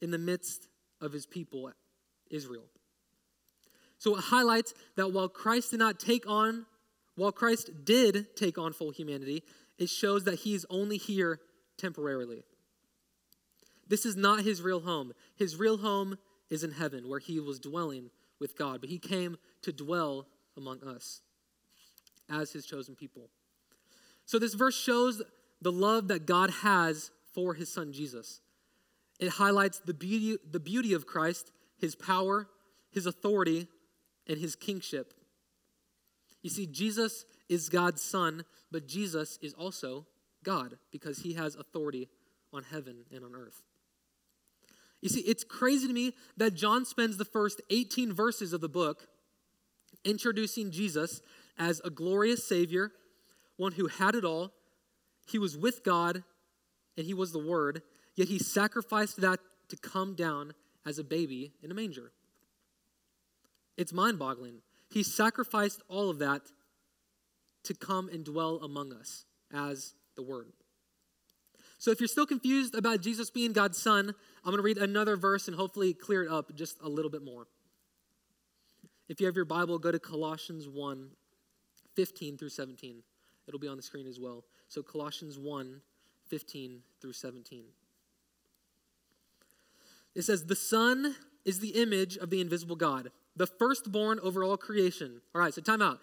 in 0.00 0.10
the 0.10 0.18
midst 0.18 0.68
of 1.00 1.12
his 1.12 1.26
people, 1.26 1.72
Israel. 2.30 2.64
So 3.98 4.16
it 4.16 4.24
highlights 4.24 4.74
that 4.96 5.12
while 5.12 5.28
Christ 5.28 5.70
did 5.70 5.80
not 5.80 5.98
take 5.98 6.28
on, 6.28 6.66
while 7.16 7.32
Christ 7.32 7.70
did 7.84 8.36
take 8.36 8.58
on 8.58 8.72
full 8.72 8.90
humanity, 8.90 9.42
it 9.78 9.88
shows 9.88 10.24
that 10.24 10.40
he 10.40 10.54
is 10.54 10.66
only 10.70 10.98
here 10.98 11.40
temporarily. 11.76 12.44
This 13.88 14.04
is 14.04 14.16
not 14.16 14.44
his 14.44 14.62
real 14.62 14.80
home. 14.80 15.12
His 15.36 15.56
real 15.56 15.78
home 15.78 16.18
is 16.50 16.62
in 16.62 16.72
heaven, 16.72 17.08
where 17.08 17.20
he 17.20 17.40
was 17.40 17.58
dwelling 17.58 18.10
with 18.38 18.56
God, 18.56 18.80
but 18.80 18.90
he 18.90 18.98
came 18.98 19.36
to 19.62 19.72
dwell 19.72 20.26
among 20.56 20.82
us 20.82 21.20
as 22.30 22.52
his 22.52 22.66
chosen 22.66 22.94
people. 22.94 23.30
So 24.26 24.38
this 24.38 24.54
verse 24.54 24.76
shows 24.76 25.22
the 25.60 25.72
love 25.72 26.08
that 26.08 26.26
God 26.26 26.50
has 26.62 27.10
for 27.32 27.54
his 27.54 27.72
son 27.72 27.92
Jesus. 27.92 28.40
It 29.18 29.30
highlights 29.30 29.80
the 29.80 29.94
beauty, 29.94 30.36
the 30.48 30.60
beauty 30.60 30.92
of 30.92 31.06
Christ, 31.06 31.50
his 31.78 31.94
power, 31.94 32.48
his 32.90 33.06
authority, 33.06 33.68
and 34.26 34.38
his 34.38 34.54
kingship. 34.54 35.14
You 36.42 36.50
see, 36.50 36.66
Jesus 36.66 37.24
is 37.48 37.68
God's 37.68 38.02
son, 38.02 38.44
but 38.70 38.86
Jesus 38.86 39.38
is 39.42 39.54
also 39.54 40.06
God 40.44 40.78
because 40.92 41.20
he 41.20 41.34
has 41.34 41.56
authority 41.56 42.08
on 42.52 42.62
heaven 42.64 43.04
and 43.12 43.24
on 43.24 43.34
earth. 43.34 43.62
You 45.00 45.08
see, 45.08 45.20
it's 45.20 45.44
crazy 45.44 45.86
to 45.86 45.92
me 45.92 46.14
that 46.36 46.54
John 46.54 46.84
spends 46.84 47.16
the 47.16 47.24
first 47.24 47.60
18 47.70 48.12
verses 48.12 48.52
of 48.52 48.60
the 48.60 48.68
book 48.68 49.06
introducing 50.04 50.70
Jesus 50.70 51.20
as 51.58 51.80
a 51.84 51.90
glorious 51.90 52.46
Savior, 52.48 52.92
one 53.56 53.72
who 53.72 53.86
had 53.86 54.14
it 54.14 54.24
all. 54.24 54.52
He 55.28 55.38
was 55.38 55.56
with 55.56 55.84
God 55.84 56.24
and 56.96 57.06
he 57.06 57.14
was 57.14 57.32
the 57.32 57.38
Word, 57.38 57.82
yet 58.16 58.28
he 58.28 58.38
sacrificed 58.38 59.20
that 59.20 59.38
to 59.68 59.76
come 59.76 60.14
down 60.14 60.54
as 60.84 60.98
a 60.98 61.04
baby 61.04 61.52
in 61.62 61.70
a 61.70 61.74
manger. 61.74 62.12
It's 63.76 63.92
mind 63.92 64.18
boggling. 64.18 64.62
He 64.90 65.02
sacrificed 65.02 65.82
all 65.88 66.10
of 66.10 66.18
that 66.18 66.42
to 67.64 67.74
come 67.74 68.08
and 68.08 68.24
dwell 68.24 68.56
among 68.62 68.92
us 68.92 69.26
as 69.52 69.94
the 70.16 70.22
Word. 70.22 70.52
So 71.78 71.92
if 71.92 72.00
you're 72.00 72.08
still 72.08 72.26
confused 72.26 72.74
about 72.74 73.00
Jesus 73.00 73.30
being 73.30 73.52
God's 73.52 73.78
Son, 73.78 74.14
I'm 74.44 74.50
going 74.50 74.56
to 74.56 74.62
read 74.62 74.78
another 74.78 75.16
verse 75.16 75.46
and 75.46 75.56
hopefully 75.56 75.94
clear 75.94 76.24
it 76.24 76.30
up 76.30 76.54
just 76.54 76.76
a 76.82 76.88
little 76.88 77.10
bit 77.10 77.22
more. 77.22 77.46
If 79.08 79.20
you 79.20 79.26
have 79.26 79.36
your 79.36 79.44
Bible, 79.44 79.78
go 79.78 79.90
to 79.90 79.98
Colossians 79.98 80.68
1 80.68 81.10
15 81.94 82.36
through 82.36 82.48
17. 82.50 83.02
It'll 83.48 83.58
be 83.58 83.66
on 83.66 83.76
the 83.76 83.82
screen 83.82 84.06
as 84.06 84.20
well. 84.20 84.44
So 84.68 84.82
Colossians 84.82 85.38
1 85.38 85.80
15 86.28 86.82
through 87.00 87.12
17. 87.12 87.64
It 90.14 90.22
says, 90.22 90.44
The 90.44 90.56
Son 90.56 91.16
is 91.44 91.60
the 91.60 91.70
image 91.70 92.16
of 92.16 92.30
the 92.30 92.40
invisible 92.40 92.76
God, 92.76 93.10
the 93.36 93.46
firstborn 93.46 94.20
over 94.20 94.44
all 94.44 94.56
creation. 94.56 95.22
All 95.34 95.40
right, 95.40 95.54
so 95.54 95.62
time 95.62 95.80
out. 95.80 96.00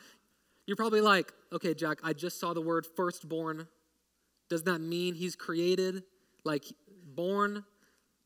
You're 0.65 0.77
probably 0.77 1.01
like, 1.01 1.31
okay, 1.51 1.73
Jack, 1.73 1.99
I 2.03 2.13
just 2.13 2.39
saw 2.39 2.53
the 2.53 2.61
word 2.61 2.87
firstborn. 2.95 3.67
Does 4.49 4.63
that 4.63 4.79
mean 4.79 5.15
he's 5.15 5.35
created, 5.35 6.03
like 6.43 6.65
born? 7.03 7.65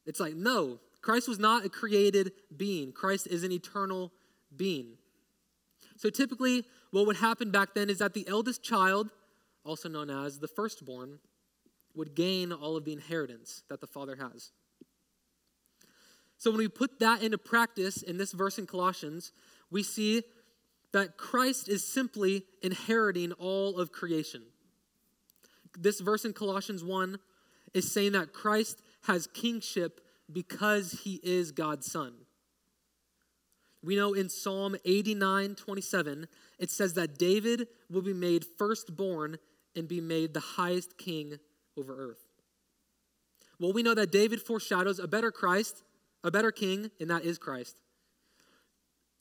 It's 0.05 0.19
like, 0.19 0.35
no, 0.35 0.79
Christ 1.01 1.27
was 1.27 1.39
not 1.39 1.65
a 1.65 1.69
created 1.69 2.31
being. 2.55 2.91
Christ 2.91 3.27
is 3.27 3.43
an 3.43 3.51
eternal 3.51 4.11
being. 4.55 4.97
So 5.97 6.09
typically, 6.09 6.65
what 6.91 7.05
would 7.07 7.17
happen 7.17 7.51
back 7.51 7.73
then 7.73 7.89
is 7.89 7.99
that 7.99 8.13
the 8.13 8.27
eldest 8.27 8.63
child, 8.63 9.09
also 9.63 9.89
known 9.89 10.09
as 10.09 10.39
the 10.39 10.47
firstborn, 10.47 11.19
would 11.95 12.15
gain 12.15 12.51
all 12.51 12.77
of 12.77 12.85
the 12.85 12.93
inheritance 12.93 13.63
that 13.69 13.81
the 13.81 13.87
father 13.87 14.15
has. 14.15 14.51
So 16.37 16.51
when 16.51 16.59
we 16.59 16.67
put 16.69 16.99
that 16.99 17.21
into 17.21 17.37
practice 17.37 18.01
in 18.01 18.17
this 18.17 18.31
verse 18.31 18.57
in 18.57 18.65
Colossians, 18.65 19.33
we 19.69 19.83
see 19.83 20.23
that 20.93 21.17
Christ 21.17 21.67
is 21.67 21.91
simply 21.91 22.43
inheriting 22.63 23.33
all 23.33 23.77
of 23.77 23.91
creation. 23.91 24.43
This 25.81 26.01
verse 26.01 26.25
in 26.25 26.33
Colossians 26.33 26.83
1 26.83 27.17
is 27.73 27.91
saying 27.91 28.11
that 28.11 28.33
Christ 28.33 28.81
has 29.03 29.27
kingship 29.27 30.01
because 30.31 31.01
he 31.03 31.19
is 31.23 31.51
God's 31.51 31.89
son. 31.89 32.13
We 33.81 33.95
know 33.95 34.13
in 34.13 34.27
Psalm 34.27 34.75
89 34.83 35.55
27, 35.55 36.27
it 36.59 36.69
says 36.69 36.95
that 36.95 37.17
David 37.17 37.67
will 37.89 38.01
be 38.01 38.13
made 38.13 38.45
firstborn 38.57 39.37
and 39.75 39.87
be 39.87 40.01
made 40.01 40.33
the 40.33 40.41
highest 40.41 40.97
king 40.97 41.39
over 41.77 42.09
earth. 42.09 42.25
Well, 43.57 43.71
we 43.71 43.83
know 43.83 43.93
that 43.93 44.11
David 44.11 44.41
foreshadows 44.41 44.99
a 44.99 45.07
better 45.07 45.31
Christ, 45.31 45.83
a 46.23 46.31
better 46.31 46.51
king, 46.51 46.91
and 46.99 47.09
that 47.09 47.23
is 47.23 47.37
Christ. 47.37 47.77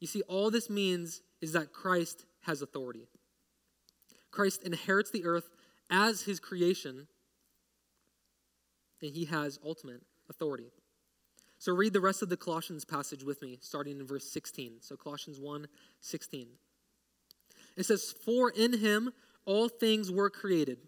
You 0.01 0.09
see, 0.09 0.23
all 0.23 0.51
this 0.51 0.69
means 0.69 1.23
is 1.41 1.53
that 1.53 1.73
Christ 1.73 2.25
has 2.43 2.63
authority. 2.63 3.07
Christ 4.31 4.63
inherits 4.63 5.11
the 5.11 5.25
earth 5.25 5.49
as 5.91 6.23
his 6.23 6.41
creation, 6.41 7.07
and 9.01 9.15
he 9.15 9.27
has 9.27 9.59
ultimate 9.65 10.03
authority. 10.29 10.71
So 11.59 11.73
read 11.73 11.93
the 11.93 12.01
rest 12.01 12.23
of 12.23 12.29
the 12.29 12.37
Colossians 12.37 12.85
passage 12.85 13.25
with 13.25 13.43
me, 13.43 13.59
starting 13.61 13.99
in 13.99 14.07
verse 14.07 14.31
16. 14.33 14.79
So 14.81 14.97
Colossians 14.97 15.41
1 15.41 15.67
16. 16.01 16.49
It 17.77 17.87
says, 17.87 18.15
For 18.25 18.51
in 18.51 18.79
him 18.79 19.13
all 19.45 19.69
things 19.69 20.11
were 20.11 20.31
created, 20.31 20.79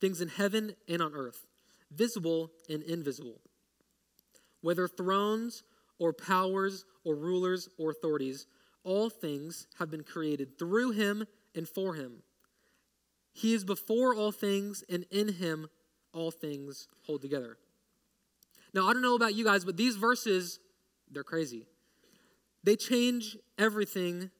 things 0.00 0.20
in 0.20 0.28
heaven 0.28 0.74
and 0.88 1.02
on 1.02 1.14
earth, 1.14 1.46
visible 1.90 2.50
and 2.68 2.82
invisible. 2.82 3.40
Whether 4.60 4.88
thrones 4.88 5.62
or 5.98 6.12
powers 6.12 6.84
or 7.04 7.14
rulers 7.14 7.68
or 7.78 7.90
authorities, 7.90 8.46
all 8.84 9.10
things 9.10 9.66
have 9.78 9.90
been 9.90 10.04
created 10.04 10.58
through 10.58 10.92
him 10.92 11.26
and 11.54 11.68
for 11.68 11.94
him. 11.94 12.22
He 13.32 13.54
is 13.54 13.64
before 13.64 14.14
all 14.14 14.32
things, 14.32 14.84
and 14.88 15.06
in 15.10 15.34
him 15.34 15.68
all 16.12 16.30
things 16.30 16.88
hold 17.06 17.22
together. 17.22 17.56
Now, 18.74 18.88
I 18.88 18.92
don't 18.92 19.02
know 19.02 19.14
about 19.14 19.34
you 19.34 19.44
guys, 19.44 19.64
but 19.64 19.76
these 19.76 19.96
verses, 19.96 20.58
they're 21.10 21.24
crazy. 21.24 21.66
They 22.62 22.76
change 22.76 23.36
everything 23.58 24.30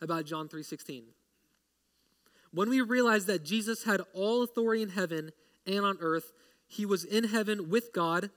about 0.00 0.24
John 0.24 0.48
3:16. 0.48 1.14
When 2.50 2.68
we 2.68 2.80
realize 2.80 3.26
that 3.26 3.44
Jesus 3.44 3.84
had 3.84 4.02
all 4.12 4.42
authority 4.42 4.82
in 4.82 4.90
heaven 4.90 5.32
and 5.66 5.84
on 5.84 5.98
earth, 6.00 6.32
he 6.66 6.84
was 6.84 7.04
in 7.04 7.24
heaven 7.24 7.70
with 7.70 7.92
God 7.92 8.30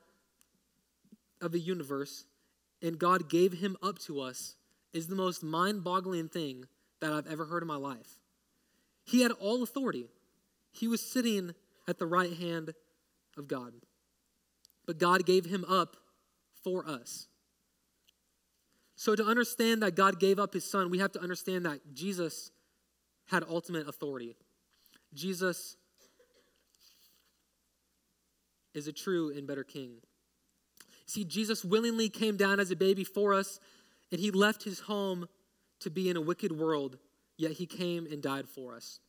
of 1.41 1.51
the 1.51 1.59
universe, 1.59 2.25
and 2.81 2.97
God 2.97 3.29
gave 3.29 3.53
him 3.53 3.77
up 3.81 3.99
to 3.99 4.21
us, 4.21 4.55
is 4.93 5.07
the 5.07 5.15
most 5.15 5.43
mind 5.43 5.83
boggling 5.83 6.29
thing 6.29 6.67
that 7.01 7.11
I've 7.11 7.27
ever 7.27 7.45
heard 7.45 7.61
in 7.61 7.67
my 7.67 7.75
life. 7.75 8.19
He 9.05 9.21
had 9.21 9.31
all 9.31 9.63
authority, 9.63 10.07
he 10.71 10.87
was 10.87 11.01
sitting 11.01 11.53
at 11.87 11.99
the 11.99 12.05
right 12.05 12.33
hand 12.33 12.73
of 13.37 13.47
God. 13.47 13.73
But 14.85 14.97
God 14.97 15.25
gave 15.25 15.45
him 15.45 15.63
up 15.67 15.95
for 16.63 16.87
us. 16.87 17.27
So, 18.95 19.15
to 19.15 19.23
understand 19.23 19.81
that 19.81 19.95
God 19.95 20.19
gave 20.19 20.39
up 20.39 20.53
his 20.53 20.69
son, 20.69 20.89
we 20.89 20.99
have 20.99 21.11
to 21.13 21.21
understand 21.21 21.65
that 21.65 21.79
Jesus 21.93 22.51
had 23.27 23.43
ultimate 23.47 23.87
authority. 23.87 24.35
Jesus 25.13 25.75
is 28.73 28.87
a 28.87 28.93
true 28.93 29.31
and 29.35 29.47
better 29.47 29.63
king. 29.63 29.95
See, 31.05 31.23
Jesus 31.23 31.63
willingly 31.63 32.09
came 32.09 32.37
down 32.37 32.59
as 32.59 32.71
a 32.71 32.75
baby 32.75 33.03
for 33.03 33.33
us, 33.33 33.59
and 34.11 34.19
he 34.19 34.31
left 34.31 34.63
his 34.63 34.81
home 34.81 35.27
to 35.81 35.89
be 35.89 36.09
in 36.09 36.17
a 36.17 36.21
wicked 36.21 36.51
world, 36.51 36.97
yet 37.37 37.51
he 37.51 37.65
came 37.65 38.05
and 38.05 38.21
died 38.21 38.47
for 38.47 38.75
us. 38.75 38.99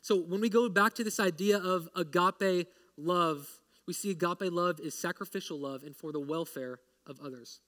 So, 0.00 0.16
when 0.16 0.40
we 0.40 0.48
go 0.48 0.68
back 0.68 0.94
to 0.94 1.04
this 1.04 1.18
idea 1.18 1.58
of 1.58 1.88
agape 1.96 2.68
love, 2.96 3.48
we 3.86 3.92
see 3.92 4.10
agape 4.10 4.52
love 4.52 4.78
is 4.80 4.94
sacrificial 4.94 5.58
love 5.58 5.82
and 5.82 5.96
for 5.96 6.12
the 6.12 6.20
welfare 6.20 6.78
of 7.06 7.20
others. 7.20 7.60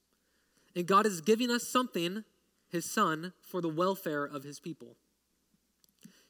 And 0.76 0.86
God 0.86 1.06
is 1.06 1.20
giving 1.20 1.50
us 1.50 1.66
something, 1.66 2.24
his 2.68 2.84
son, 2.84 3.32
for 3.40 3.60
the 3.60 3.68
welfare 3.68 4.24
of 4.24 4.44
his 4.44 4.60
people. 4.60 4.96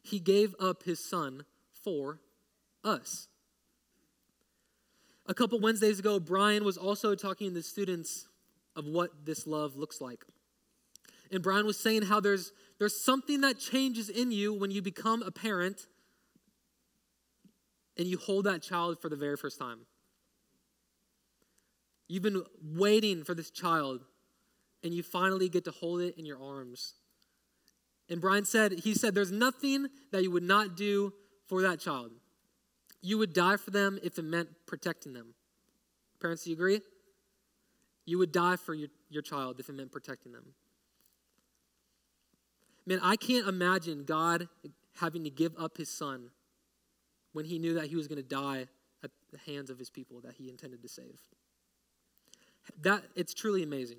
He 0.02 0.18
gave 0.18 0.54
up 0.58 0.84
his 0.84 1.04
son 1.04 1.44
for 1.72 2.20
us. 2.84 3.28
A 5.26 5.34
couple 5.34 5.60
Wednesdays 5.60 5.98
ago, 5.98 6.18
Brian 6.18 6.64
was 6.64 6.78
also 6.78 7.14
talking 7.14 7.48
to 7.48 7.54
the 7.54 7.62
students 7.62 8.26
of 8.74 8.86
what 8.86 9.26
this 9.26 9.46
love 9.46 9.76
looks 9.76 10.00
like. 10.00 10.24
And 11.30 11.42
Brian 11.42 11.66
was 11.66 11.78
saying 11.78 12.02
how 12.02 12.20
there's, 12.20 12.52
there's 12.78 12.98
something 12.98 13.42
that 13.42 13.58
changes 13.58 14.08
in 14.08 14.30
you 14.32 14.54
when 14.54 14.70
you 14.70 14.80
become 14.80 15.22
a 15.22 15.30
parent 15.30 15.86
and 17.96 18.06
you 18.06 18.16
hold 18.16 18.44
that 18.44 18.62
child 18.62 19.00
for 19.02 19.08
the 19.08 19.16
very 19.16 19.36
first 19.36 19.58
time. 19.58 19.80
You've 22.06 22.22
been 22.22 22.42
waiting 22.62 23.24
for 23.24 23.34
this 23.34 23.50
child, 23.50 24.02
and 24.82 24.94
you 24.94 25.02
finally 25.02 25.50
get 25.50 25.64
to 25.64 25.70
hold 25.70 26.00
it 26.00 26.16
in 26.16 26.24
your 26.24 26.42
arms. 26.42 26.94
And 28.08 28.20
Brian 28.20 28.46
said, 28.46 28.72
he 28.72 28.94
said, 28.94 29.14
there's 29.14 29.32
nothing 29.32 29.88
that 30.12 30.22
you 30.22 30.30
would 30.30 30.42
not 30.42 30.76
do 30.76 31.12
for 31.48 31.60
that 31.62 31.80
child. 31.80 32.12
You 33.02 33.18
would 33.18 33.34
die 33.34 33.58
for 33.58 33.70
them 33.70 33.98
if 34.02 34.18
it 34.18 34.24
meant 34.24 34.48
protecting 34.66 35.12
them. 35.12 35.34
Parents, 36.20 36.44
do 36.44 36.50
you 36.50 36.56
agree? 36.56 36.80
You 38.06 38.16
would 38.18 38.32
die 38.32 38.56
for 38.56 38.72
your, 38.72 38.88
your 39.10 39.22
child 39.22 39.60
if 39.60 39.68
it 39.68 39.74
meant 39.74 39.92
protecting 39.92 40.32
them. 40.32 40.54
Man, 42.88 43.00
I 43.02 43.16
can't 43.16 43.46
imagine 43.46 44.04
God 44.04 44.48
having 44.98 45.24
to 45.24 45.30
give 45.30 45.52
up 45.58 45.76
his 45.76 45.90
son 45.90 46.30
when 47.34 47.44
he 47.44 47.58
knew 47.58 47.74
that 47.74 47.88
he 47.88 47.96
was 47.96 48.08
going 48.08 48.16
to 48.16 48.26
die 48.26 48.66
at 49.04 49.10
the 49.30 49.52
hands 49.52 49.68
of 49.68 49.78
his 49.78 49.90
people 49.90 50.22
that 50.22 50.36
he 50.38 50.48
intended 50.48 50.80
to 50.80 50.88
save. 50.88 51.20
That 52.80 53.02
it's 53.14 53.34
truly 53.34 53.62
amazing. 53.62 53.98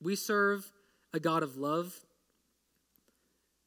We 0.00 0.14
serve 0.14 0.70
a 1.12 1.18
God 1.18 1.42
of 1.42 1.56
love 1.56 1.98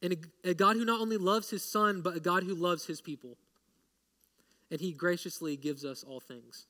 and 0.01 0.13
a, 0.13 0.49
a 0.51 0.53
God 0.53 0.77
who 0.77 0.85
not 0.85 1.01
only 1.01 1.17
loves 1.17 1.49
his 1.49 1.61
son 1.61 2.01
but 2.01 2.15
a 2.15 2.21
God 2.21 2.43
who 2.43 2.55
loves 2.55 2.85
his 2.85 3.01
people. 3.01 3.35
And 4.71 4.79
he 4.79 4.93
graciously 4.93 5.57
gives 5.57 5.83
us 5.83 6.01
all 6.01 6.21
things. 6.21 6.65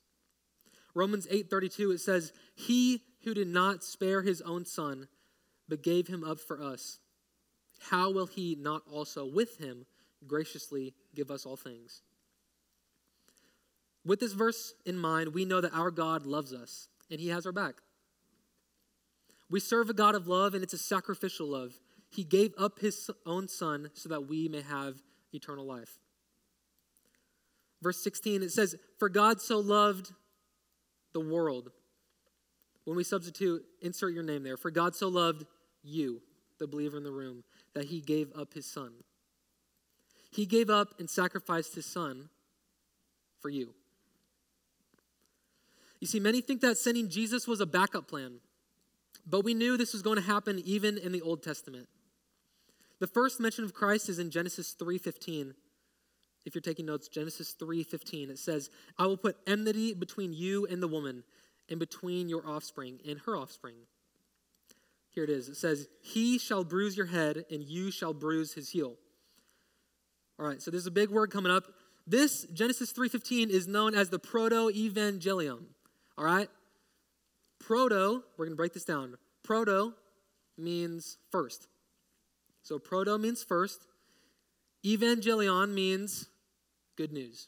Romans 0.95 1.27
8:32 1.27 1.91
it 1.91 1.99
says, 1.99 2.33
"He 2.55 3.03
who 3.25 3.35
did 3.35 3.47
not 3.47 3.83
spare 3.83 4.23
his 4.23 4.41
own 4.41 4.65
son 4.65 5.07
but 5.69 5.83
gave 5.83 6.07
him 6.07 6.23
up 6.23 6.39
for 6.39 6.59
us, 6.59 6.99
how 7.89 8.11
will 8.11 8.27
he 8.27 8.55
not 8.59 8.83
also 8.91 9.25
with 9.25 9.57
him 9.57 9.85
graciously 10.27 10.93
give 11.13 11.31
us 11.31 11.45
all 11.45 11.55
things?" 11.55 12.01
With 14.05 14.19
this 14.19 14.33
verse 14.33 14.75
in 14.85 14.97
mind, 14.97 15.33
we 15.33 15.45
know 15.45 15.61
that 15.61 15.73
our 15.73 15.91
God 15.91 16.25
loves 16.25 16.53
us 16.53 16.87
and 17.09 17.19
he 17.19 17.29
has 17.29 17.45
our 17.45 17.51
back. 17.51 17.81
We 19.49 19.59
serve 19.59 19.89
a 19.89 19.93
God 19.93 20.15
of 20.15 20.27
love 20.27 20.53
and 20.53 20.63
it's 20.63 20.73
a 20.73 20.77
sacrificial 20.77 21.47
love. 21.47 21.73
He 22.09 22.23
gave 22.23 22.53
up 22.57 22.79
his 22.79 23.09
own 23.25 23.47
son 23.47 23.89
so 23.93 24.09
that 24.09 24.27
we 24.27 24.47
may 24.47 24.61
have 24.61 25.01
eternal 25.33 25.65
life. 25.65 25.99
Verse 27.81 28.01
16, 28.03 28.41
it 28.41 28.51
says, 28.51 28.75
For 28.97 29.09
God 29.09 29.41
so 29.41 29.59
loved 29.59 30.11
the 31.13 31.19
world. 31.19 31.71
When 32.85 32.95
we 32.95 33.03
substitute, 33.03 33.63
insert 33.81 34.13
your 34.13 34.23
name 34.23 34.43
there. 34.43 34.57
For 34.57 34.71
God 34.71 34.95
so 34.95 35.07
loved 35.07 35.45
you, 35.83 36.21
the 36.59 36.67
believer 36.67 36.97
in 36.97 37.03
the 37.03 37.11
room, 37.11 37.43
that 37.73 37.85
he 37.85 38.01
gave 38.01 38.31
up 38.35 38.53
his 38.53 38.65
son. 38.65 38.91
He 40.31 40.45
gave 40.45 40.69
up 40.69 40.99
and 40.99 41.09
sacrificed 41.09 41.75
his 41.75 41.85
son 41.85 42.29
for 43.39 43.49
you. 43.49 43.73
You 45.99 46.07
see, 46.07 46.19
many 46.19 46.41
think 46.41 46.61
that 46.61 46.77
sending 46.77 47.09
Jesus 47.09 47.47
was 47.47 47.61
a 47.61 47.65
backup 47.65 48.07
plan, 48.07 48.39
but 49.25 49.43
we 49.43 49.53
knew 49.53 49.77
this 49.77 49.93
was 49.93 50.01
going 50.01 50.17
to 50.17 50.21
happen 50.21 50.61
even 50.65 50.97
in 50.97 51.11
the 51.11 51.21
Old 51.21 51.41
Testament. 51.41 51.87
The 52.99 53.07
first 53.07 53.39
mention 53.39 53.63
of 53.63 53.73
Christ 53.73 54.09
is 54.09 54.19
in 54.19 54.29
Genesis 54.29 54.73
3:15. 54.73 55.55
If 56.45 56.53
you're 56.53 56.61
taking 56.61 56.85
notes, 56.85 57.07
Genesis 57.07 57.53
3:15 57.53 58.29
it 58.29 58.39
says, 58.39 58.69
"I 58.97 59.07
will 59.07 59.17
put 59.17 59.37
enmity 59.47 59.93
between 59.93 60.31
you 60.33 60.65
and 60.65 60.81
the 60.81 60.87
woman, 60.87 61.23
and 61.69 61.79
between 61.79 62.29
your 62.29 62.45
offspring 62.47 63.01
and 63.05 63.19
her 63.21 63.35
offspring." 63.35 63.87
Here 65.15 65.23
it 65.23 65.29
is. 65.29 65.47
It 65.47 65.55
says, 65.55 65.87
"He 66.01 66.37
shall 66.37 66.65
bruise 66.65 66.97
your 66.97 67.05
head, 67.07 67.45
and 67.49 67.63
you 67.63 67.89
shall 67.89 68.13
bruise 68.13 68.53
his 68.53 68.69
heel." 68.69 68.99
All 70.37 70.45
right, 70.45 70.61
so 70.61 70.69
there's 70.69 70.85
a 70.85 70.91
big 70.91 71.09
word 71.09 71.31
coming 71.31 71.51
up. 71.51 71.73
This 72.05 72.43
Genesis 72.53 72.91
3:15 72.91 73.49
is 73.49 73.65
known 73.65 73.95
as 73.95 74.09
the 74.09 74.19
proto-evangelium. 74.19 75.73
All 76.17 76.25
right? 76.25 76.49
Proto, 77.59 78.23
we're 78.37 78.45
going 78.45 78.51
to 78.51 78.57
break 78.57 78.73
this 78.73 78.83
down. 78.83 79.17
Proto 79.41 79.95
means 80.57 81.17
first. 81.31 81.67
So 82.61 82.77
proto 82.77 83.17
means 83.17 83.43
first. 83.43 83.87
Evangelion 84.83 85.73
means 85.73 86.29
good 86.95 87.11
news 87.11 87.47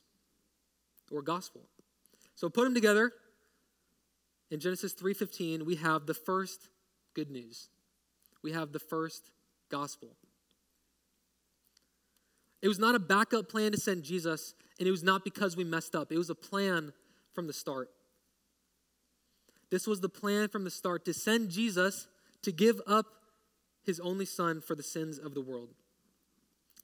or 1.12 1.22
gospel. 1.22 1.70
So 2.36 2.50
put 2.50 2.64
them 2.64 2.74
together. 2.74 3.14
In 4.50 4.60
Genesis 4.60 4.94
3:15, 4.94 5.66
we 5.66 5.76
have 5.76 6.06
the 6.06 6.14
first 6.14 6.70
good 7.18 7.32
news. 7.32 7.70
We 8.44 8.52
have 8.52 8.72
the 8.72 8.80
first 8.80 9.32
gospel. 9.72 10.10
It 12.62 12.68
was 12.68 12.78
not 12.78 12.94
a 12.94 13.00
backup 13.00 13.50
plan 13.50 13.72
to 13.72 13.78
send 13.78 14.04
Jesus, 14.04 14.54
and 14.78 14.88
it 14.88 14.92
was 14.92 15.02
not 15.02 15.24
because 15.24 15.58
we 15.58 15.64
messed 15.64 15.96
up. 15.96 16.12
It 16.12 16.18
was 16.20 16.30
a 16.30 16.36
plan 16.36 16.94
from 17.34 17.48
the 17.48 17.54
start. 17.54 17.90
This 19.72 19.88
was 19.88 20.00
the 20.00 20.10
plan 20.10 20.48
from 20.48 20.64
the 20.64 20.70
start 20.70 21.06
to 21.06 21.14
send 21.14 21.50
Jesus 21.50 22.08
to 22.44 22.52
give 22.52 22.80
up 22.86 23.08
his 23.84 24.00
only 24.00 24.26
son 24.26 24.62
for 24.62 24.76
the 24.76 24.84
sins 24.84 25.18
of 25.18 25.34
the 25.34 25.42
world. 25.42 25.70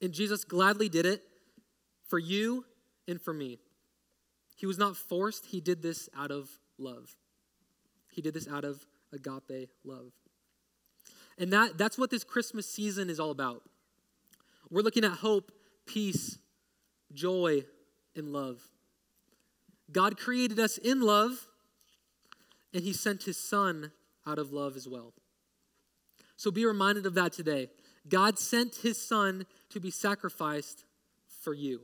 And 0.01 0.13
Jesus 0.13 0.43
gladly 0.43 0.89
did 0.89 1.05
it 1.05 1.21
for 2.09 2.17
you 2.17 2.65
and 3.07 3.21
for 3.21 3.33
me. 3.35 3.59
He 4.55 4.65
was 4.65 4.79
not 4.79 4.97
forced, 4.97 5.45
he 5.45 5.61
did 5.61 5.83
this 5.83 6.09
out 6.17 6.31
of 6.31 6.49
love. 6.79 7.15
He 8.11 8.23
did 8.23 8.33
this 8.33 8.47
out 8.47 8.63
of 8.63 8.83
agape 9.13 9.69
love. 9.85 10.11
And 11.37 11.51
that, 11.53 11.77
that's 11.77 11.97
what 11.97 12.09
this 12.09 12.23
Christmas 12.23 12.69
season 12.69 13.09
is 13.09 13.19
all 13.19 13.31
about. 13.31 13.63
We're 14.69 14.81
looking 14.81 15.03
at 15.03 15.11
hope, 15.11 15.51
peace, 15.85 16.37
joy, 17.13 17.65
and 18.15 18.31
love. 18.31 18.61
God 19.91 20.17
created 20.17 20.59
us 20.59 20.77
in 20.77 21.01
love 21.01 21.47
and 22.73 22.83
he 22.83 22.93
sent 22.93 23.23
his 23.23 23.37
son 23.37 23.91
out 24.25 24.39
of 24.39 24.51
love 24.51 24.75
as 24.75 24.87
well. 24.87 25.13
So 26.35 26.51
be 26.51 26.65
reminded 26.65 27.05
of 27.05 27.13
that 27.13 27.33
today. 27.33 27.69
God 28.09 28.37
sent 28.39 28.75
his 28.77 28.99
son 28.99 29.45
to 29.69 29.79
be 29.79 29.91
sacrificed 29.91 30.85
for 31.41 31.53
you. 31.53 31.81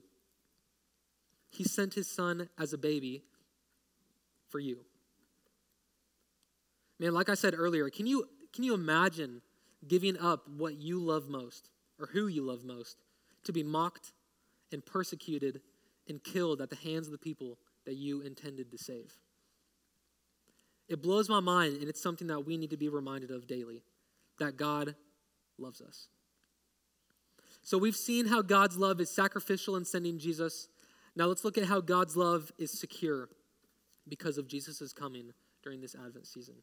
He 1.52 1.64
sent 1.64 1.94
his 1.94 2.08
son 2.08 2.50
as 2.58 2.74
a 2.74 2.78
baby 2.78 3.24
for 4.50 4.60
you. 4.60 4.80
Man, 7.00 7.14
like 7.14 7.30
I 7.30 7.36
said 7.36 7.54
earlier, 7.56 7.90
can 7.90 8.06
you 8.06 8.28
can 8.54 8.64
you 8.64 8.74
imagine 8.74 9.42
giving 9.88 10.18
up 10.18 10.48
what 10.48 10.78
you 10.78 11.00
love 11.00 11.30
most 11.30 11.70
or 12.00 12.08
who 12.08 12.28
you 12.28 12.42
love 12.42 12.64
most 12.64 12.98
to 13.44 13.54
be 13.54 13.64
mocked 13.64 14.14
and 14.72 14.86
persecuted 14.86 15.62
and 16.08 16.24
killed 16.24 16.62
at 16.62 16.70
the 16.70 16.76
hands 16.76 17.08
of 17.08 17.12
the 17.12 17.18
people 17.18 17.58
that 17.86 17.96
you 17.96 18.22
intended 18.22 18.72
to 18.72 18.78
save? 18.78 19.14
It 20.88 21.04
blows 21.04 21.30
my 21.30 21.40
mind, 21.40 21.78
and 21.78 21.88
it's 21.88 22.02
something 22.02 22.28
that 22.28 22.46
we 22.46 22.58
need 22.58 22.72
to 22.72 22.78
be 22.78 22.90
reminded 22.90 23.30
of 23.30 23.46
daily 23.46 23.84
that 24.40 24.58
God 24.58 24.96
loves 25.60 25.82
us. 25.82 26.08
So 27.62 27.78
we've 27.78 27.96
seen 27.96 28.26
how 28.26 28.42
God's 28.42 28.78
love 28.78 29.00
is 29.00 29.14
sacrificial 29.14 29.76
in 29.76 29.86
sending 29.86 30.18
Jesus. 30.18 30.68
Now 31.16 31.26
let's 31.26 31.44
look 31.44 31.58
at 31.58 31.66
how 31.66 31.82
God's 31.82 32.18
love 32.18 32.52
is 32.58 32.80
secure 32.80 33.30
because 34.08 34.38
of 34.40 34.48
Jesus' 34.48 34.92
coming 34.92 35.32
during 35.62 35.82
this 35.82 35.94
Advent 35.94 36.26
season. 36.26 36.56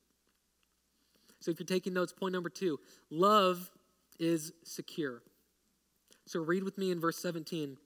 So 1.41 1.51
if 1.51 1.59
you're 1.59 1.67
taking 1.67 1.93
notes, 1.95 2.13
point 2.13 2.33
number 2.33 2.49
two 2.49 2.79
love 3.11 3.71
is 4.19 4.53
secure. 4.65 5.23
So 6.27 6.41
read 6.41 6.65
with 6.65 6.79
me 6.79 6.91
in 6.91 7.01
verse 7.01 7.19
17. 7.19 7.77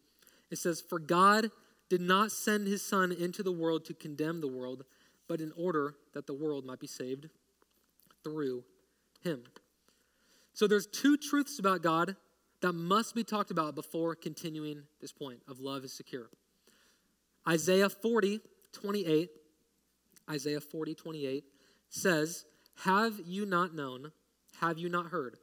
It 0.50 0.58
says, 0.58 0.80
For 0.80 0.98
God 0.98 1.50
did 1.88 2.00
not 2.00 2.32
send 2.32 2.66
his 2.66 2.86
Son 2.86 3.12
into 3.12 3.42
the 3.42 3.52
world 3.52 3.84
to 3.86 3.94
condemn 3.94 4.40
the 4.40 4.48
world 4.48 4.84
but 5.30 5.40
in 5.40 5.52
order 5.56 5.94
that 6.12 6.26
the 6.26 6.34
world 6.34 6.66
might 6.66 6.80
be 6.80 6.88
saved 6.88 7.28
through 8.24 8.64
him. 9.22 9.44
So 10.54 10.66
there's 10.66 10.88
two 10.88 11.16
truths 11.16 11.60
about 11.60 11.84
God 11.84 12.16
that 12.62 12.72
must 12.72 13.14
be 13.14 13.22
talked 13.22 13.52
about 13.52 13.76
before 13.76 14.16
continuing 14.16 14.82
this 15.00 15.12
point 15.12 15.38
of 15.46 15.60
love 15.60 15.84
is 15.84 15.92
secure. 15.92 16.30
Isaiah 17.48 17.88
40, 17.88 18.40
28, 18.72 19.30
Isaiah 20.28 20.60
40, 20.60 20.96
28 20.96 21.44
says, 21.90 22.44
Have 22.84 23.20
you 23.26 23.44
not 23.46 23.74
known? 23.74 24.12
Have 24.60 24.78
you 24.78 24.88
not 24.88 25.06
heard? 25.06 25.36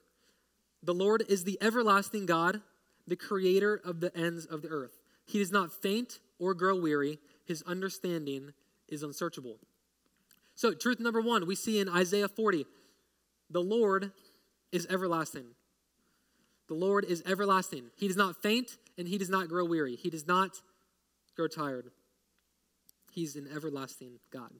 The 0.83 0.93
Lord 0.93 1.23
is 1.27 1.43
the 1.43 1.57
everlasting 1.61 2.25
God, 2.25 2.61
the 3.07 3.15
creator 3.15 3.79
of 3.83 3.99
the 3.99 4.15
ends 4.15 4.45
of 4.45 4.61
the 4.61 4.69
earth. 4.69 4.99
He 5.25 5.39
does 5.39 5.51
not 5.51 5.71
faint 5.71 6.19
or 6.39 6.53
grow 6.53 6.75
weary, 6.75 7.19
his 7.45 7.63
understanding 7.63 8.53
is 8.87 9.03
unsearchable. 9.03 9.57
So, 10.55 10.73
truth 10.73 10.99
number 10.99 11.21
one, 11.21 11.45
we 11.45 11.55
see 11.55 11.79
in 11.79 11.89
Isaiah 11.89 12.27
40 12.27 12.65
the 13.49 13.61
Lord 13.61 14.11
is 14.71 14.87
everlasting. 14.89 15.45
The 16.67 16.73
Lord 16.73 17.05
is 17.05 17.23
everlasting. 17.25 17.85
He 17.95 18.07
does 18.07 18.17
not 18.17 18.41
faint 18.41 18.77
and 18.97 19.07
he 19.07 19.17
does 19.17 19.29
not 19.29 19.47
grow 19.47 19.65
weary. 19.65 19.95
He 19.95 20.09
does 20.09 20.27
not 20.27 20.61
grow 21.35 21.47
tired. 21.47 21.91
He's 23.11 23.35
an 23.35 23.47
everlasting 23.53 24.19
God. 24.31 24.51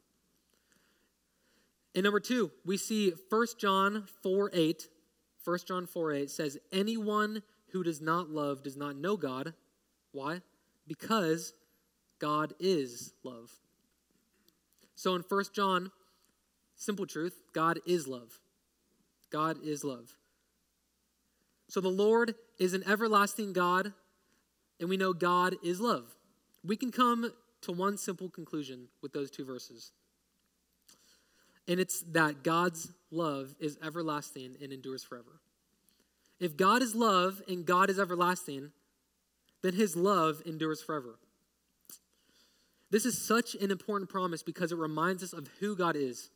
And 1.98 2.04
number 2.04 2.20
two, 2.20 2.52
we 2.64 2.78
see 2.78 3.12
1 3.28 3.48
John 3.58 4.06
4 4.22 4.52
8. 4.54 4.88
1 5.44 5.60
John 5.68 5.88
4 5.88 6.14
8 6.14 6.30
says, 6.30 6.60
Anyone 6.72 7.42
who 7.72 7.82
does 7.82 8.02
not 8.02 8.30
love 8.30 8.62
does 8.62 8.78
not 8.78 8.96
know 8.96 9.18
God. 9.18 9.56
Why? 10.12 10.42
Because 10.88 11.54
God 12.20 12.54
is 12.60 13.14
love. 13.24 13.50
So 14.94 15.16
in 15.16 15.24
1 15.28 15.46
John, 15.56 15.90
simple 16.76 17.08
truth 17.08 17.42
God 17.52 17.80
is 17.88 18.08
love. 18.08 18.42
God 19.32 19.58
is 19.64 19.84
love. 19.84 20.18
So 21.68 21.82
the 21.82 21.88
Lord 21.88 22.36
is 22.60 22.76
an 22.76 22.84
everlasting 22.88 23.54
God, 23.54 23.92
and 24.80 24.88
we 24.88 24.98
know 24.98 25.14
God 25.14 25.56
is 25.64 25.82
love. 25.82 26.16
We 26.64 26.76
can 26.76 26.92
come 26.92 27.34
to 27.62 27.72
one 27.72 27.98
simple 27.98 28.30
conclusion 28.30 28.90
with 29.02 29.14
those 29.14 29.32
two 29.32 29.46
verses. 29.46 29.94
And 31.68 31.80
it's 31.80 32.02
that 32.12 32.44
God's 32.44 32.92
love 33.12 33.56
is 33.60 33.78
everlasting 33.84 34.56
and 34.62 34.72
endures 34.72 35.04
forever. 35.04 35.42
If 36.40 36.56
God 36.56 36.82
is 36.82 36.96
love 36.96 37.42
and 37.48 37.66
God 37.66 37.90
is 37.90 38.00
everlasting, 38.00 38.72
then 39.64 39.74
his 39.74 39.96
love 39.96 40.42
endures 40.46 40.82
forever. 40.82 41.18
This 42.90 43.06
is 43.06 43.22
such 43.22 43.56
an 43.56 43.72
important 43.72 44.10
promise 44.10 44.44
because 44.44 44.72
it 44.72 44.78
reminds 44.78 45.24
us 45.24 45.34
of 45.34 45.50
who 45.60 45.76
God 45.76 45.96
is. 45.96 46.30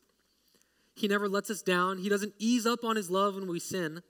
He 0.96 1.08
never 1.08 1.30
lets 1.30 1.50
us 1.50 1.62
down. 1.62 2.00
He 2.00 2.10
doesn't 2.10 2.34
ease 2.40 2.66
up 2.66 2.84
on 2.84 2.96
his 2.96 3.10
love 3.10 3.36
when 3.36 3.48
we 3.48 3.60
sin, 3.60 4.02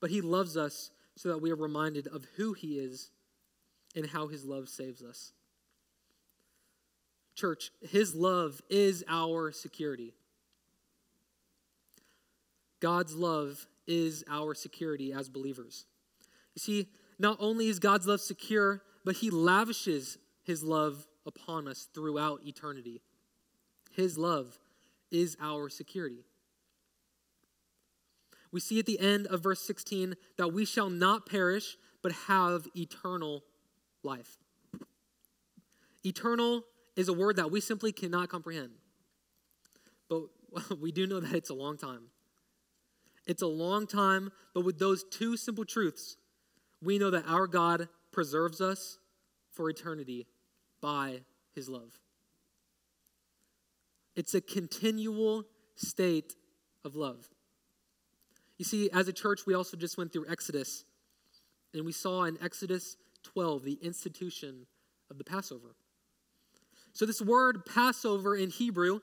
but 0.00 0.10
he 0.10 0.20
loves 0.20 0.56
us 0.56 0.90
so 1.14 1.28
that 1.28 1.40
we 1.40 1.52
are 1.52 1.56
reminded 1.56 2.08
of 2.08 2.26
who 2.36 2.54
he 2.54 2.78
is 2.78 3.10
and 3.94 4.06
how 4.06 4.26
his 4.26 4.44
love 4.44 4.68
saves 4.68 5.02
us. 5.02 5.32
Church, 7.34 7.70
his 7.88 8.14
love 8.14 8.60
is 8.68 9.04
our 9.08 9.52
security. 9.52 10.12
God's 12.86 13.16
love 13.16 13.66
is 13.88 14.22
our 14.30 14.54
security 14.54 15.12
as 15.12 15.28
believers. 15.28 15.86
You 16.54 16.60
see, 16.60 16.88
not 17.18 17.36
only 17.40 17.66
is 17.66 17.80
God's 17.80 18.06
love 18.06 18.20
secure, 18.20 18.80
but 19.04 19.16
he 19.16 19.28
lavishes 19.28 20.18
his 20.44 20.62
love 20.62 21.04
upon 21.26 21.66
us 21.66 21.88
throughout 21.92 22.42
eternity. 22.46 23.02
His 23.90 24.16
love 24.16 24.60
is 25.10 25.36
our 25.40 25.68
security. 25.68 26.26
We 28.52 28.60
see 28.60 28.78
at 28.78 28.86
the 28.86 29.00
end 29.00 29.26
of 29.26 29.42
verse 29.42 29.62
16 29.66 30.14
that 30.38 30.52
we 30.52 30.64
shall 30.64 30.88
not 30.88 31.26
perish, 31.26 31.76
but 32.04 32.12
have 32.28 32.68
eternal 32.76 33.42
life. 34.04 34.36
Eternal 36.04 36.62
is 36.94 37.08
a 37.08 37.12
word 37.12 37.34
that 37.34 37.50
we 37.50 37.60
simply 37.60 37.90
cannot 37.90 38.28
comprehend. 38.28 38.74
But 40.08 40.26
we 40.80 40.92
do 40.92 41.08
know 41.08 41.18
that 41.18 41.34
it's 41.34 41.50
a 41.50 41.54
long 41.54 41.76
time. 41.76 42.10
It's 43.26 43.42
a 43.42 43.46
long 43.46 43.86
time, 43.86 44.30
but 44.54 44.64
with 44.64 44.78
those 44.78 45.04
two 45.04 45.36
simple 45.36 45.64
truths, 45.64 46.16
we 46.82 46.98
know 46.98 47.10
that 47.10 47.24
our 47.26 47.46
God 47.46 47.88
preserves 48.12 48.60
us 48.60 48.98
for 49.50 49.68
eternity 49.68 50.26
by 50.80 51.20
his 51.54 51.68
love. 51.68 51.92
It's 54.14 54.34
a 54.34 54.40
continual 54.40 55.44
state 55.74 56.34
of 56.84 56.94
love. 56.94 57.28
You 58.58 58.64
see, 58.64 58.88
as 58.92 59.08
a 59.08 59.12
church, 59.12 59.40
we 59.46 59.54
also 59.54 59.76
just 59.76 59.98
went 59.98 60.12
through 60.12 60.26
Exodus, 60.30 60.84
and 61.74 61.84
we 61.84 61.92
saw 61.92 62.24
in 62.24 62.38
Exodus 62.42 62.96
12 63.24 63.64
the 63.64 63.78
institution 63.82 64.66
of 65.10 65.18
the 65.18 65.24
Passover. 65.24 65.74
So, 66.92 67.04
this 67.04 67.20
word 67.20 67.66
Passover 67.66 68.34
in 68.34 68.48
Hebrew, 68.48 69.00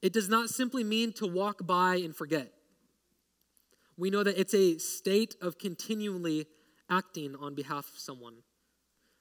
it 0.00 0.14
does 0.14 0.30
not 0.30 0.48
simply 0.48 0.84
mean 0.84 1.12
to 1.14 1.26
walk 1.26 1.66
by 1.66 1.96
and 1.96 2.16
forget. 2.16 2.52
We 3.96 4.10
know 4.10 4.22
that 4.22 4.38
it's 4.38 4.54
a 4.54 4.78
state 4.78 5.36
of 5.40 5.58
continually 5.58 6.46
acting 6.90 7.34
on 7.36 7.54
behalf 7.54 7.88
of 7.92 7.98
someone. 7.98 8.34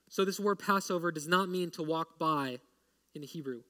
So, 0.09 0.23
this 0.23 0.39
word 0.39 0.59
Passover 0.59 1.11
does 1.11 1.27
not 1.27 1.49
mean 1.49 1.71
to 1.71 1.83
walk 1.83 2.19
by 2.19 2.59
in 3.13 3.23
Hebrew. 3.23 3.61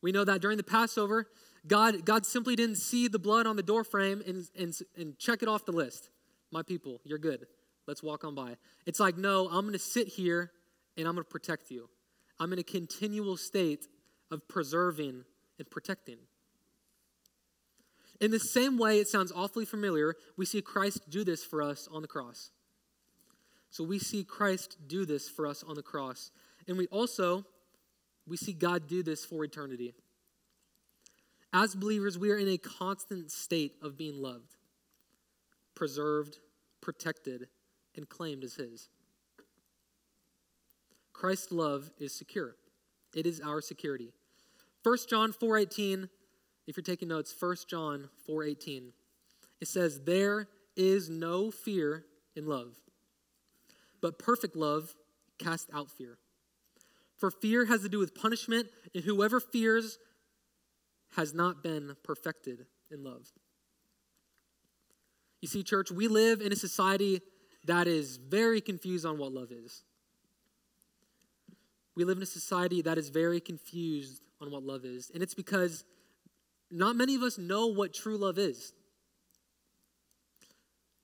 We 0.00 0.12
know 0.12 0.24
that 0.24 0.40
during 0.40 0.56
the 0.56 0.64
Passover, 0.64 1.26
God, 1.66 2.04
God 2.04 2.26
simply 2.26 2.56
didn't 2.56 2.76
see 2.76 3.08
the 3.08 3.18
blood 3.18 3.46
on 3.46 3.56
the 3.56 3.62
doorframe 3.62 4.22
and, 4.26 4.44
and, 4.58 4.74
and 4.96 5.18
check 5.18 5.42
it 5.42 5.48
off 5.48 5.64
the 5.64 5.72
list. 5.72 6.10
My 6.50 6.62
people, 6.62 7.00
you're 7.04 7.18
good. 7.18 7.46
Let's 7.86 8.02
walk 8.02 8.24
on 8.24 8.34
by. 8.34 8.56
It's 8.86 9.00
like, 9.00 9.16
no, 9.16 9.46
I'm 9.46 9.62
going 9.62 9.72
to 9.72 9.78
sit 9.78 10.08
here 10.08 10.50
and 10.96 11.06
I'm 11.06 11.14
going 11.14 11.24
to 11.24 11.30
protect 11.30 11.70
you. 11.70 11.88
I'm 12.38 12.52
in 12.52 12.58
a 12.58 12.64
continual 12.64 13.36
state 13.36 13.86
of 14.30 14.46
preserving 14.48 15.24
and 15.58 15.70
protecting. 15.70 16.18
In 18.22 18.30
the 18.30 18.38
same 18.38 18.78
way, 18.78 19.00
it 19.00 19.08
sounds 19.08 19.32
awfully 19.32 19.64
familiar, 19.64 20.14
we 20.36 20.46
see 20.46 20.62
Christ 20.62 21.10
do 21.10 21.24
this 21.24 21.44
for 21.44 21.60
us 21.60 21.88
on 21.90 22.02
the 22.02 22.08
cross. 22.08 22.50
So 23.68 23.82
we 23.82 23.98
see 23.98 24.22
Christ 24.22 24.76
do 24.86 25.04
this 25.04 25.28
for 25.28 25.46
us 25.46 25.64
on 25.64 25.74
the 25.74 25.82
cross. 25.82 26.30
And 26.68 26.78
we 26.78 26.86
also 26.86 27.44
we 28.26 28.36
see 28.36 28.52
God 28.52 28.86
do 28.86 29.02
this 29.02 29.24
for 29.24 29.42
eternity. 29.44 29.94
As 31.52 31.74
believers, 31.74 32.16
we 32.16 32.30
are 32.30 32.38
in 32.38 32.48
a 32.48 32.58
constant 32.58 33.32
state 33.32 33.72
of 33.82 33.98
being 33.98 34.22
loved, 34.22 34.54
preserved, 35.74 36.38
protected, 36.80 37.48
and 37.96 38.08
claimed 38.08 38.44
as 38.44 38.54
his. 38.54 38.88
Christ's 41.12 41.50
love 41.50 41.90
is 41.98 42.16
secure. 42.16 42.54
It 43.14 43.26
is 43.26 43.40
our 43.40 43.60
security. 43.60 44.12
1 44.84 44.98
John 45.10 45.32
4:18, 45.32 46.08
if 46.66 46.76
you're 46.76 46.82
taking 46.82 47.08
notes, 47.08 47.32
1 47.32 47.68
John 47.68 48.10
4:18. 48.26 48.92
It 49.60 49.68
says, 49.68 50.00
"There 50.02 50.48
is 50.76 51.08
no 51.08 51.50
fear 51.50 52.06
in 52.34 52.46
love, 52.46 52.80
but 54.00 54.18
perfect 54.18 54.56
love 54.56 54.94
casts 55.38 55.68
out 55.72 55.90
fear. 55.90 56.18
For 57.16 57.30
fear 57.30 57.66
has 57.66 57.82
to 57.82 57.88
do 57.88 57.98
with 57.98 58.14
punishment, 58.14 58.68
and 58.94 59.04
whoever 59.04 59.40
fears 59.40 59.98
has 61.10 61.34
not 61.34 61.62
been 61.62 61.96
perfected 62.02 62.66
in 62.90 63.04
love. 63.04 63.30
You 65.40 65.48
see, 65.48 65.62
church, 65.62 65.90
we 65.90 66.08
live 66.08 66.40
in 66.40 66.52
a 66.52 66.56
society 66.56 67.20
that 67.64 67.86
is 67.86 68.16
very 68.16 68.60
confused 68.60 69.04
on 69.04 69.18
what 69.18 69.32
love 69.32 69.52
is. 69.52 69.82
We 71.94 72.04
live 72.04 72.16
in 72.16 72.22
a 72.22 72.26
society 72.26 72.82
that 72.82 72.96
is 72.96 73.10
very 73.10 73.40
confused 73.40 74.22
on 74.40 74.50
what 74.50 74.62
love 74.62 74.84
is. 74.84 75.10
And 75.12 75.22
it's 75.22 75.34
because 75.34 75.84
not 76.72 76.96
many 76.96 77.14
of 77.14 77.22
us 77.22 77.36
know 77.38 77.66
what 77.66 77.92
true 77.92 78.16
love 78.16 78.38
is. 78.38 78.72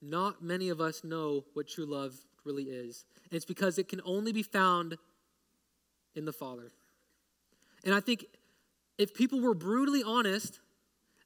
Not 0.01 0.41
many 0.41 0.69
of 0.69 0.81
us 0.81 1.03
know 1.03 1.45
what 1.53 1.67
true 1.67 1.85
love 1.85 2.15
really 2.43 2.63
is. 2.63 3.05
And 3.25 3.33
it's 3.33 3.45
because 3.45 3.77
it 3.77 3.87
can 3.87 4.01
only 4.03 4.31
be 4.31 4.43
found 4.43 4.97
in 6.15 6.25
the 6.25 6.33
Father. 6.33 6.71
And 7.85 7.93
I 7.93 7.99
think 7.99 8.25
if 8.97 9.13
people 9.13 9.41
were 9.41 9.53
brutally 9.53 10.01
honest, 10.03 10.59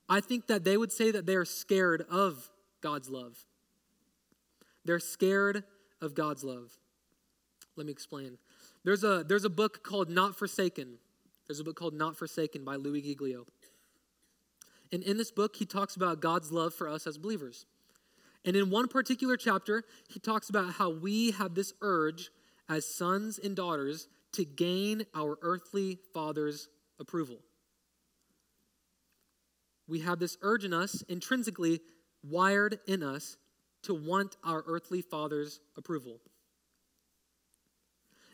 I 0.10 0.20
think 0.20 0.48
that 0.48 0.64
they 0.64 0.76
would 0.76 0.92
say 0.92 1.12
that 1.12 1.26
they're 1.26 1.46
scared 1.46 2.06
of 2.10 2.50
God's 2.82 3.10
love. 3.10 3.38
They're 4.84 5.00
scared 5.00 5.64
of 6.02 6.14
God's 6.14 6.44
love. 6.44 6.72
Let 7.78 7.86
me 7.86 7.92
explain. 7.92 8.38
There's 8.84 9.04
a, 9.04 9.24
there's 9.26 9.46
a 9.46 9.50
book 9.50 9.84
called 9.84 10.10
Not 10.10 10.38
Forsaken. 10.38 10.98
There's 11.48 11.60
a 11.62 11.64
book 11.64 11.78
called 11.78 11.94
Not 11.94 12.18
Forsaken 12.18 12.66
by 12.66 12.76
Louis 12.76 13.02
Giglio. 13.02 13.46
And 14.94 15.02
in 15.04 15.18
this 15.18 15.32
book, 15.32 15.56
he 15.56 15.66
talks 15.66 15.96
about 15.96 16.22
God's 16.22 16.52
love 16.52 16.74
for 16.74 16.88
us 16.88 17.08
as 17.08 17.18
believers. 17.18 17.66
And 18.46 18.56
in 18.56 18.70
one 18.70 18.88
particular 18.88 19.36
chapter, 19.38 19.84
he 20.08 20.20
talks 20.20 20.50
about 20.50 20.74
how 20.74 20.92
we 20.92 21.32
have 21.32 21.56
this 21.56 21.74
urge 21.82 22.30
as 22.70 22.86
sons 22.86 23.40
and 23.40 23.56
daughters 23.56 24.08
to 24.34 24.46
gain 24.46 25.08
our 25.16 25.40
earthly 25.42 25.98
father's 26.14 26.70
approval. 27.00 27.40
We 29.88 30.02
have 30.02 30.20
this 30.20 30.38
urge 30.44 30.64
in 30.64 30.74
us, 30.74 31.02
intrinsically 31.10 31.82
wired 32.24 32.80
in 32.86 33.02
us, 33.02 33.38
to 33.84 33.96
want 33.96 34.38
our 34.44 34.64
earthly 34.68 35.02
father's 35.02 35.60
approval. 35.76 36.20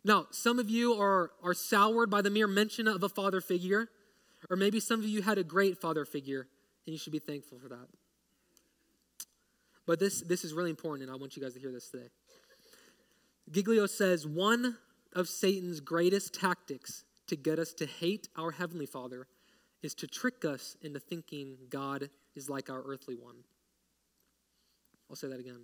Now, 0.04 0.28
some 0.32 0.60
of 0.60 0.70
you 0.70 0.94
are, 0.94 1.32
are 1.42 1.54
soured 1.54 2.10
by 2.10 2.22
the 2.22 2.30
mere 2.30 2.48
mention 2.48 2.86
of 2.88 3.02
a 3.02 3.10
father 3.10 3.40
figure, 3.40 3.88
or 4.50 4.56
maybe 4.56 4.80
some 4.80 5.00
of 5.00 5.06
you 5.06 5.22
had 5.22 5.38
a 5.38 5.44
great 5.44 5.78
father 5.78 6.06
figure, 6.06 6.48
and 6.86 6.94
you 6.94 6.98
should 6.98 7.14
be 7.14 7.20
thankful 7.20 7.60
for 7.60 7.70
that. 7.70 7.88
But 9.86 10.00
this, 10.00 10.22
this 10.22 10.44
is 10.44 10.54
really 10.54 10.70
important, 10.70 11.10
and 11.10 11.12
I 11.12 11.20
want 11.20 11.36
you 11.36 11.42
guys 11.42 11.56
to 11.56 11.60
hear 11.60 11.72
this 11.72 11.90
today. 11.90 12.10
Giglio 13.52 13.88
says 13.88 14.28
one 14.28 14.78
of 15.14 15.28
Satan's 15.28 15.80
greatest 15.80 16.34
tactics 16.34 17.04
to 17.28 17.36
get 17.36 17.58
us 17.58 17.74
to 17.74 17.86
hate 17.86 18.28
our 18.36 18.52
Heavenly 18.52 18.86
Father 18.86 19.28
is 19.82 19.96
to 19.96 20.08
trick 20.08 20.46
us 20.46 20.78
into 20.82 21.00
thinking 21.00 21.58
God 21.70 22.10
is 22.36 22.50
like 22.50 22.70
our 22.70 22.84
earthly 22.86 23.16
one. 23.16 23.38
I'll 25.10 25.16
say 25.16 25.28
that 25.28 25.40
again. 25.40 25.64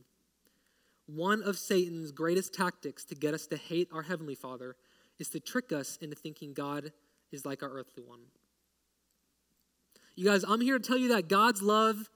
One 1.07 1.43
of 1.43 1.57
Satan's 1.57 2.11
greatest 2.11 2.53
tactics 2.53 3.05
to 3.05 3.15
get 3.15 3.33
us 3.33 3.45
to 3.47 3.57
hate 3.57 3.89
our 3.93 4.01
Heavenly 4.01 4.35
Father 4.35 4.75
is 5.19 5.29
to 5.29 5.39
trick 5.39 5.71
us 5.71 5.97
into 6.01 6.15
thinking 6.15 6.53
God 6.53 6.91
is 7.31 7.45
like 7.45 7.61
our 7.61 7.69
earthly 7.69 8.03
one. 8.03 8.21
You 10.15 10.25
guys, 10.25 10.45
I'm 10.47 10.61
here 10.61 10.79
to 10.79 10.87
tell 10.87 10.97
you 10.97 11.09
that 11.09 11.27
God's 11.27 11.61
love 11.61 12.09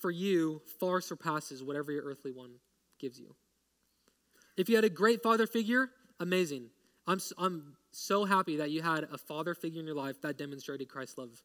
for 0.00 0.10
you 0.10 0.60
far 0.80 1.00
surpasses 1.00 1.62
whatever 1.62 1.92
your 1.92 2.04
earthly 2.04 2.32
one 2.32 2.54
gives 2.98 3.18
you. 3.18 3.34
If 4.56 4.68
you 4.68 4.74
had 4.74 4.84
a 4.84 4.90
great 4.90 5.22
father 5.22 5.46
figure, 5.46 5.90
amazing. 6.20 6.70
I'm, 7.06 7.20
I'm 7.38 7.76
so 7.90 8.24
happy 8.24 8.56
that 8.56 8.70
you 8.70 8.82
had 8.82 9.04
a 9.04 9.18
father 9.18 9.54
figure 9.54 9.80
in 9.80 9.86
your 9.86 9.94
life 9.94 10.20
that 10.22 10.36
demonstrated 10.36 10.88
Christ's 10.88 11.18
love. 11.18 11.42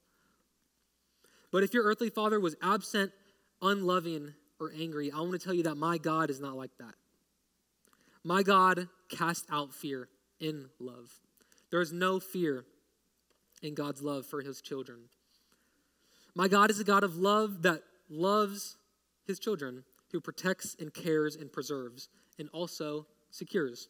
But 1.52 1.64
if 1.64 1.74
your 1.74 1.84
earthly 1.84 2.10
father 2.10 2.40
was 2.40 2.56
absent, 2.62 3.12
unloving, 3.62 4.34
or 4.60 4.72
angry, 4.78 5.12
I 5.12 5.20
want 5.20 5.34
to 5.34 5.40
tell 5.40 5.54
you 5.54 5.64
that 5.64 5.76
my 5.76 5.98
God 5.98 6.30
is 6.30 6.40
not 6.40 6.56
like 6.56 6.72
that. 6.80 6.94
My 8.24 8.44
God 8.44 8.88
cast 9.10 9.46
out 9.52 9.74
fear 9.74 10.10
in 10.40 10.70
love. 10.80 11.12
There 11.72 11.82
is 11.82 11.94
no 11.94 12.20
fear 12.20 12.66
in 13.62 13.74
God's 13.74 14.02
love 14.02 14.26
for 14.26 14.42
his 14.42 14.62
children. 14.62 15.00
My 16.40 16.48
God 16.48 16.72
is 16.72 16.80
a 16.80 16.86
God 16.86 17.04
of 17.04 17.18
love 17.18 17.64
that 17.64 17.84
loves 18.10 18.78
his 19.28 19.40
children 19.40 19.84
who 20.14 20.22
protects 20.22 20.74
and 20.80 20.94
cares 20.94 21.36
and 21.36 21.52
preserves 21.52 22.08
and 22.40 22.48
also 22.54 23.08
secures. 23.30 23.90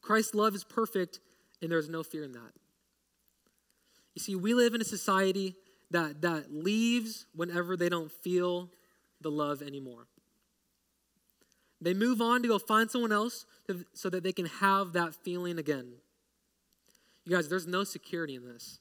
Christ's 0.00 0.34
love 0.34 0.56
is 0.56 0.64
perfect, 0.64 1.20
and 1.62 1.70
there's 1.70 1.88
no 1.88 2.02
fear 2.02 2.24
in 2.24 2.32
that. 2.32 2.50
You 4.16 4.20
see, 4.20 4.34
we 4.34 4.54
live 4.54 4.74
in 4.74 4.80
a 4.80 4.84
society 4.84 5.54
that, 5.92 6.20
that 6.22 6.52
leaves 6.52 7.26
whenever 7.32 7.76
they 7.76 7.88
don't 7.88 8.10
feel 8.10 8.68
the 9.20 9.30
love 9.30 9.62
anymore. 9.62 10.08
They 11.80 11.94
move 11.94 12.20
on 12.20 12.42
to 12.42 12.48
go 12.48 12.58
find 12.58 12.90
someone 12.90 13.12
else 13.12 13.46
to, 13.68 13.84
so 13.94 14.10
that 14.10 14.24
they 14.24 14.32
can 14.32 14.46
have 14.46 14.94
that 14.94 15.14
feeling 15.14 15.60
again. 15.60 15.92
You 17.24 17.36
guys, 17.36 17.48
there's 17.48 17.68
no 17.68 17.84
security 17.84 18.34
in 18.34 18.44
this. 18.44 18.80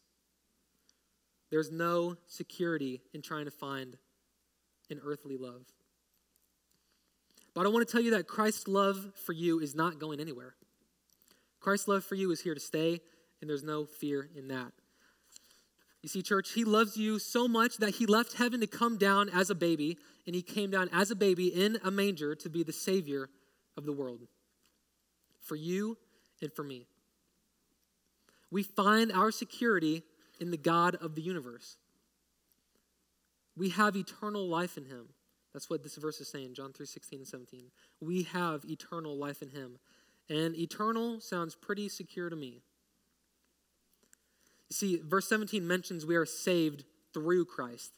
There's 1.49 1.71
no 1.71 2.15
security 2.27 3.01
in 3.13 3.21
trying 3.21 3.45
to 3.45 3.51
find 3.51 3.97
an 4.89 4.99
earthly 5.03 5.37
love. 5.37 5.65
But 7.53 7.65
I 7.65 7.69
want 7.69 7.87
to 7.87 7.91
tell 7.91 8.01
you 8.01 8.11
that 8.11 8.27
Christ's 8.27 8.67
love 8.67 9.13
for 9.25 9.33
you 9.33 9.59
is 9.59 9.75
not 9.75 9.99
going 9.99 10.19
anywhere. 10.19 10.55
Christ's 11.59 11.87
love 11.87 12.03
for 12.03 12.15
you 12.15 12.31
is 12.31 12.41
here 12.41 12.53
to 12.53 12.59
stay, 12.59 13.01
and 13.41 13.49
there's 13.49 13.63
no 13.63 13.85
fear 13.85 14.29
in 14.35 14.47
that. 14.49 14.71
You 16.01 16.07
see, 16.07 16.21
church, 16.21 16.51
he 16.51 16.63
loves 16.63 16.95
you 16.95 17.19
so 17.19 17.47
much 17.47 17.77
that 17.77 17.95
he 17.95 18.05
left 18.05 18.33
heaven 18.37 18.61
to 18.61 18.67
come 18.67 18.97
down 18.97 19.29
as 19.29 19.49
a 19.49 19.55
baby, 19.55 19.97
and 20.25 20.35
he 20.35 20.41
came 20.41 20.71
down 20.71 20.89
as 20.93 21.11
a 21.11 21.15
baby 21.15 21.47
in 21.47 21.77
a 21.83 21.91
manger 21.91 22.35
to 22.35 22.49
be 22.49 22.63
the 22.63 22.71
Savior 22.71 23.29
of 23.75 23.85
the 23.85 23.91
world 23.91 24.27
for 25.41 25.55
you 25.55 25.97
and 26.41 26.53
for 26.53 26.63
me. 26.63 26.85
We 28.51 28.63
find 28.63 29.11
our 29.11 29.31
security 29.31 30.03
in 30.39 30.51
the 30.51 30.57
God 30.57 30.95
of 30.95 31.15
the 31.15 31.21
universe. 31.21 31.77
We 33.55 33.69
have 33.69 33.95
eternal 33.95 34.47
life 34.47 34.77
in 34.77 34.85
him. 34.85 35.09
That's 35.53 35.69
what 35.69 35.83
this 35.83 35.95
verse 35.95 36.21
is 36.21 36.29
saying, 36.29 36.53
John 36.53 36.73
3 36.73 36.85
16 36.85 37.19
and 37.19 37.27
17. 37.27 37.65
We 37.99 38.23
have 38.23 38.63
eternal 38.65 39.17
life 39.17 39.41
in 39.41 39.49
him. 39.49 39.79
And 40.29 40.55
eternal 40.55 41.19
sounds 41.19 41.55
pretty 41.55 41.89
secure 41.89 42.29
to 42.29 42.35
me. 42.35 42.61
You 44.69 44.75
see, 44.75 45.01
verse 45.03 45.27
17 45.27 45.67
mentions 45.67 46.05
we 46.05 46.15
are 46.15 46.25
saved 46.25 46.83
through 47.13 47.45
Christ. 47.45 47.91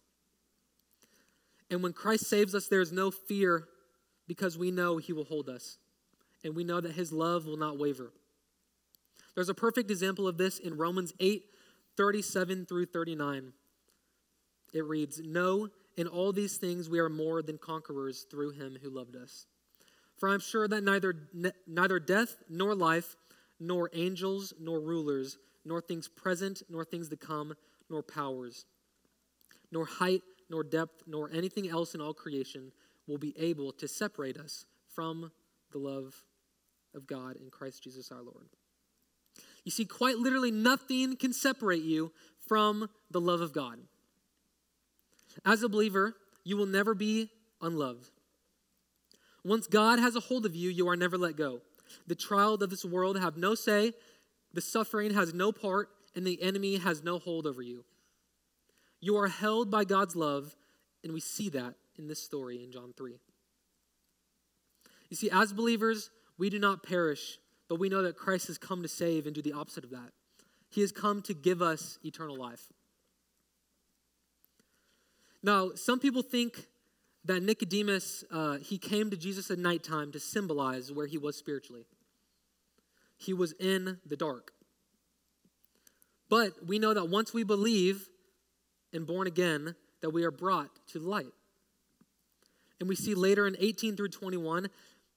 And 1.69 1.83
when 1.83 1.93
Christ 1.93 2.27
saves 2.29 2.55
us, 2.55 2.67
there 2.67 2.81
is 2.81 2.91
no 2.91 3.11
fear 3.11 3.65
because 4.27 4.57
we 4.57 4.71
know 4.71 4.97
he 4.97 5.13
will 5.13 5.25
hold 5.25 5.49
us. 5.49 5.77
And 6.43 6.55
we 6.55 6.63
know 6.63 6.81
that 6.81 6.93
his 6.93 7.11
love 7.11 7.45
will 7.45 7.57
not 7.57 7.77
waver. 7.77 8.11
There's 9.35 9.49
a 9.49 9.53
perfect 9.53 9.91
example 9.91 10.27
of 10.27 10.37
this 10.37 10.57
in 10.57 10.77
Romans 10.77 11.13
8 11.19 11.43
37 11.97 12.65
through 12.65 12.85
39. 12.85 13.53
It 14.73 14.85
reads, 14.85 15.21
No, 15.23 15.69
in 15.97 16.07
all 16.07 16.31
these 16.31 16.57
things 16.57 16.89
we 16.89 16.99
are 16.99 17.09
more 17.09 17.41
than 17.41 17.57
conquerors 17.57 18.25
through 18.29 18.51
him 18.51 18.77
who 18.81 18.89
loved 18.89 19.15
us. 19.15 19.45
For 20.17 20.29
I'm 20.29 20.39
sure 20.39 20.67
that 20.67 20.83
neither, 20.83 21.15
neither 21.67 21.99
death 21.99 22.35
nor 22.49 22.75
life, 22.75 23.15
nor 23.59 23.89
angels 23.93 24.53
nor 24.59 24.79
rulers, 24.79 25.37
nor 25.65 25.81
things 25.81 26.07
present, 26.07 26.61
nor 26.69 26.85
things 26.85 27.09
to 27.09 27.17
come, 27.17 27.53
nor 27.89 28.01
powers, 28.01 28.65
nor 29.71 29.85
height, 29.85 30.21
nor 30.49 30.63
depth, 30.63 31.03
nor 31.07 31.29
anything 31.31 31.69
else 31.69 31.95
in 31.95 32.01
all 32.01 32.13
creation 32.13 32.71
will 33.07 33.17
be 33.17 33.33
able 33.37 33.71
to 33.73 33.87
separate 33.87 34.37
us 34.37 34.65
from 34.93 35.31
the 35.71 35.77
love 35.77 36.23
of 36.93 37.07
God 37.07 37.35
in 37.37 37.49
Christ 37.49 37.83
Jesus 37.83 38.11
our 38.11 38.21
Lord. 38.21 38.49
You 39.63 39.71
see, 39.71 39.85
quite 39.85 40.17
literally, 40.17 40.51
nothing 40.51 41.15
can 41.15 41.33
separate 41.33 41.83
you 41.83 42.11
from 42.47 42.89
the 43.09 43.21
love 43.21 43.41
of 43.41 43.53
God. 43.53 43.79
As 45.45 45.63
a 45.63 45.69
believer, 45.69 46.15
you 46.43 46.57
will 46.57 46.65
never 46.65 46.93
be 46.93 47.29
unloved. 47.61 48.09
Once 49.43 49.67
God 49.67 49.99
has 49.99 50.15
a 50.15 50.19
hold 50.19 50.45
of 50.45 50.55
you, 50.55 50.69
you 50.69 50.87
are 50.87 50.95
never 50.95 51.17
let 51.17 51.35
go. 51.35 51.61
The 52.07 52.15
trials 52.15 52.61
of 52.61 52.69
this 52.69 52.85
world 52.85 53.19
have 53.19 53.37
no 53.37 53.55
say, 53.55 53.93
the 54.53 54.61
suffering 54.61 55.13
has 55.13 55.33
no 55.33 55.51
part, 55.51 55.89
and 56.15 56.25
the 56.25 56.41
enemy 56.41 56.77
has 56.77 57.03
no 57.03 57.19
hold 57.19 57.47
over 57.47 57.61
you. 57.61 57.85
You 58.99 59.17
are 59.17 59.27
held 59.27 59.71
by 59.71 59.83
God's 59.83 60.15
love, 60.15 60.55
and 61.03 61.13
we 61.13 61.19
see 61.19 61.49
that 61.49 61.75
in 61.97 62.07
this 62.07 62.21
story 62.21 62.63
in 62.63 62.71
John 62.71 62.93
3. 62.95 63.19
You 65.09 65.17
see, 65.17 65.29
as 65.31 65.53
believers, 65.53 66.09
we 66.37 66.49
do 66.49 66.59
not 66.59 66.83
perish, 66.83 67.37
but 67.71 67.79
we 67.79 67.87
know 67.87 68.01
that 68.01 68.17
Christ 68.17 68.47
has 68.47 68.57
come 68.57 68.81
to 68.81 68.89
save 68.89 69.25
and 69.25 69.33
do 69.33 69.41
the 69.41 69.53
opposite 69.53 69.85
of 69.85 69.91
that. 69.91 70.11
He 70.69 70.81
has 70.81 70.91
come 70.91 71.21
to 71.21 71.33
give 71.33 71.61
us 71.61 71.99
eternal 72.03 72.35
life. 72.35 72.67
Now, 75.41 75.71
some 75.75 75.97
people 75.97 76.21
think 76.21 76.65
that 77.23 77.41
Nicodemus, 77.41 78.25
uh, 78.29 78.57
he 78.57 78.77
came 78.77 79.09
to 79.09 79.15
Jesus 79.15 79.49
at 79.51 79.57
nighttime 79.57 80.11
to 80.11 80.19
symbolize 80.19 80.91
where 80.91 81.07
he 81.07 81.17
was 81.17 81.37
spiritually. 81.37 81.85
He 83.17 83.31
was 83.31 83.53
in 83.53 83.99
the 84.05 84.17
dark. 84.17 84.51
But 86.27 86.67
we 86.67 86.77
know 86.77 86.93
that 86.93 87.07
once 87.07 87.33
we 87.33 87.45
believe 87.45 88.09
and 88.91 89.07
born 89.07 89.27
again, 89.27 89.75
that 90.01 90.09
we 90.09 90.25
are 90.25 90.31
brought 90.31 90.71
to 90.87 90.99
light. 90.99 91.31
And 92.81 92.89
we 92.89 92.97
see 92.97 93.13
later 93.13 93.47
in 93.47 93.55
18 93.57 93.95
through 93.95 94.09
21 94.09 94.67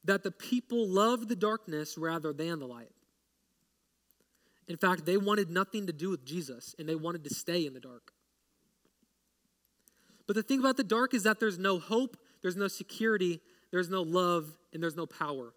that 0.04 0.22
the 0.22 0.30
people 0.30 0.86
loved 0.86 1.28
the 1.28 1.36
darkness 1.36 1.96
rather 1.96 2.32
than 2.32 2.58
the 2.58 2.66
light. 2.66 2.92
In 4.68 4.76
fact, 4.76 5.04
they 5.04 5.16
wanted 5.16 5.50
nothing 5.50 5.86
to 5.86 5.92
do 5.92 6.10
with 6.10 6.24
Jesus 6.24 6.74
and 6.78 6.88
they 6.88 6.94
wanted 6.94 7.24
to 7.24 7.34
stay 7.34 7.66
in 7.66 7.74
the 7.74 7.80
dark. 7.80 8.12
But 10.26 10.36
the 10.36 10.42
thing 10.42 10.60
about 10.60 10.76
the 10.76 10.84
dark 10.84 11.12
is 11.12 11.24
that 11.24 11.38
there's 11.38 11.58
no 11.58 11.78
hope, 11.78 12.16
there's 12.42 12.56
no 12.56 12.68
security, 12.68 13.40
there's 13.70 13.90
no 13.90 14.02
love, 14.02 14.56
and 14.72 14.82
there's 14.82 14.96
no 14.96 15.06
power. 15.06 15.52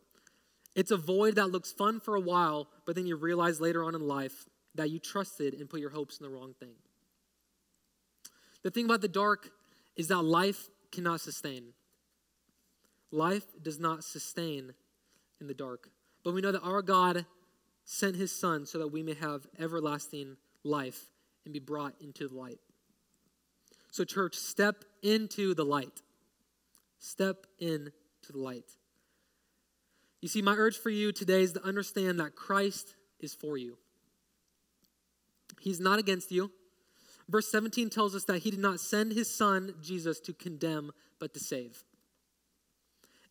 It's 0.75 0.91
a 0.91 0.97
void 0.97 1.35
that 1.35 1.47
looks 1.47 1.71
fun 1.71 1.99
for 1.99 2.15
a 2.15 2.21
while, 2.21 2.67
but 2.85 2.95
then 2.95 3.07
you 3.07 3.15
realize 3.15 3.61
later 3.61 3.83
on 3.83 3.95
in 3.95 4.01
life 4.01 4.45
that 4.75 4.91
you 4.91 4.99
trusted 4.99 5.53
and 5.53 5.69
put 5.69 5.79
your 5.79 5.89
hopes 5.89 6.19
in 6.19 6.23
the 6.25 6.29
wrong 6.29 6.53
thing. 6.59 6.75
The 8.63 8.71
thing 8.71 8.85
about 8.85 9.01
the 9.01 9.07
dark 9.07 9.49
is 9.95 10.09
that 10.09 10.21
life 10.21 10.67
cannot 10.91 11.21
sustain. 11.21 11.73
Life 13.11 13.45
does 13.61 13.79
not 13.79 14.03
sustain 14.03 14.73
in 15.39 15.47
the 15.47 15.53
dark. 15.53 15.89
But 16.23 16.33
we 16.33 16.41
know 16.41 16.51
that 16.51 16.61
our 16.61 16.81
God 16.81 17.25
sent 17.85 18.15
his 18.15 18.37
Son 18.37 18.65
so 18.65 18.79
that 18.79 18.89
we 18.89 19.01
may 19.01 19.13
have 19.13 19.47
everlasting 19.57 20.35
life 20.63 21.05
and 21.45 21.53
be 21.53 21.59
brought 21.59 21.93
into 22.01 22.27
the 22.27 22.35
light. 22.35 22.59
So, 23.91 24.03
church, 24.03 24.35
step 24.35 24.83
into 25.01 25.53
the 25.53 25.63
light. 25.63 26.01
Step 26.99 27.47
into 27.59 27.91
the 28.29 28.39
light. 28.39 28.65
You 30.21 30.27
see, 30.27 30.41
my 30.41 30.55
urge 30.55 30.77
for 30.77 30.89
you 30.89 31.11
today 31.11 31.43
is 31.43 31.53
to 31.53 31.63
understand 31.63 32.19
that 32.19 32.35
Christ 32.35 32.95
is 33.19 33.33
for 33.33 33.57
you. 33.57 33.77
He's 35.61 35.79
not 35.79 35.99
against 35.99 36.31
you. 36.31 36.51
Verse 37.29 37.49
17 37.51 37.89
tells 37.89 38.15
us 38.15 38.23
that 38.25 38.39
he 38.39 38.51
did 38.51 38.59
not 38.59 38.79
send 38.79 39.13
his 39.13 39.33
son, 39.33 39.75
Jesus, 39.81 40.19
to 40.21 40.33
condemn, 40.33 40.91
but 41.19 41.33
to 41.33 41.39
save. 41.39 41.83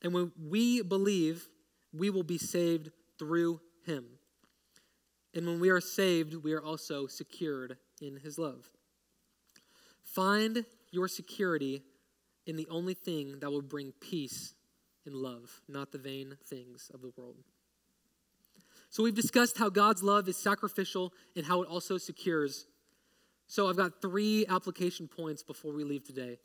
And 0.07 0.15
when 0.15 0.31
we 0.41 0.83
believe, 0.83 1.49
we 1.93 2.11
will 2.11 2.23
be 2.23 2.39
saved 2.39 2.93
through 3.19 3.61
him. 3.87 4.05
And 5.35 5.45
when 5.49 5.59
we 5.59 5.69
are 5.69 5.81
saved, 5.81 6.45
we 6.45 6.53
are 6.53 6.63
also 6.63 7.09
secured 7.09 7.77
in 8.01 8.19
his 8.19 8.39
love. 8.39 8.71
Find 10.05 10.65
your 10.93 11.09
security 11.09 11.83
in 12.47 12.55
the 12.55 12.69
only 12.71 12.95
thing 12.95 13.41
that 13.41 13.51
will 13.51 13.63
bring 13.63 13.95
peace 14.01 14.55
and 15.07 15.17
love, 15.17 15.61
not 15.67 15.91
the 15.91 15.99
vain 15.99 16.37
things 16.49 16.89
of 16.95 17.01
the 17.01 17.11
world. 17.17 17.39
So, 18.91 19.03
we've 19.03 19.13
discussed 19.13 19.59
how 19.59 19.71
God's 19.71 20.05
love 20.05 20.29
is 20.29 20.37
sacrificial 20.37 21.13
and 21.35 21.45
how 21.45 21.63
it 21.63 21.69
also 21.69 21.99
secures. 21.99 22.67
So, 23.49 23.69
I've 23.69 23.77
got 23.77 24.01
three 24.01 24.47
application 24.47 25.09
points 25.09 25.43
before 25.43 25.73
we 25.73 25.83
leave 25.83 26.05
today 26.05 26.39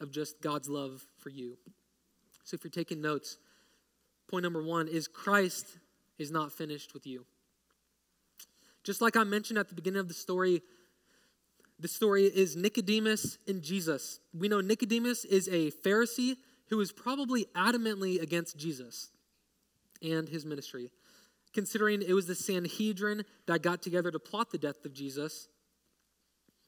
of 0.00 0.10
just 0.10 0.40
God's 0.40 0.68
love 0.68 1.06
for 1.18 1.30
you. 1.30 1.56
So, 2.48 2.54
if 2.54 2.64
you're 2.64 2.70
taking 2.70 3.02
notes, 3.02 3.36
point 4.26 4.42
number 4.42 4.62
one 4.62 4.88
is 4.88 5.06
Christ 5.06 5.66
is 6.18 6.30
not 6.30 6.50
finished 6.50 6.94
with 6.94 7.06
you. 7.06 7.26
Just 8.82 9.02
like 9.02 9.18
I 9.18 9.24
mentioned 9.24 9.58
at 9.58 9.68
the 9.68 9.74
beginning 9.74 10.00
of 10.00 10.08
the 10.08 10.14
story, 10.14 10.62
the 11.78 11.88
story 11.88 12.24
is 12.24 12.56
Nicodemus 12.56 13.36
and 13.46 13.60
Jesus. 13.60 14.20
We 14.32 14.48
know 14.48 14.62
Nicodemus 14.62 15.26
is 15.26 15.46
a 15.48 15.72
Pharisee 15.72 16.38
who 16.70 16.80
is 16.80 16.90
probably 16.90 17.44
adamantly 17.54 18.18
against 18.18 18.56
Jesus 18.56 19.10
and 20.00 20.26
his 20.26 20.46
ministry. 20.46 20.90
Considering 21.52 22.00
it 22.00 22.14
was 22.14 22.28
the 22.28 22.34
Sanhedrin 22.34 23.26
that 23.44 23.60
got 23.60 23.82
together 23.82 24.10
to 24.10 24.18
plot 24.18 24.52
the 24.52 24.56
death 24.56 24.86
of 24.86 24.94
Jesus, 24.94 25.48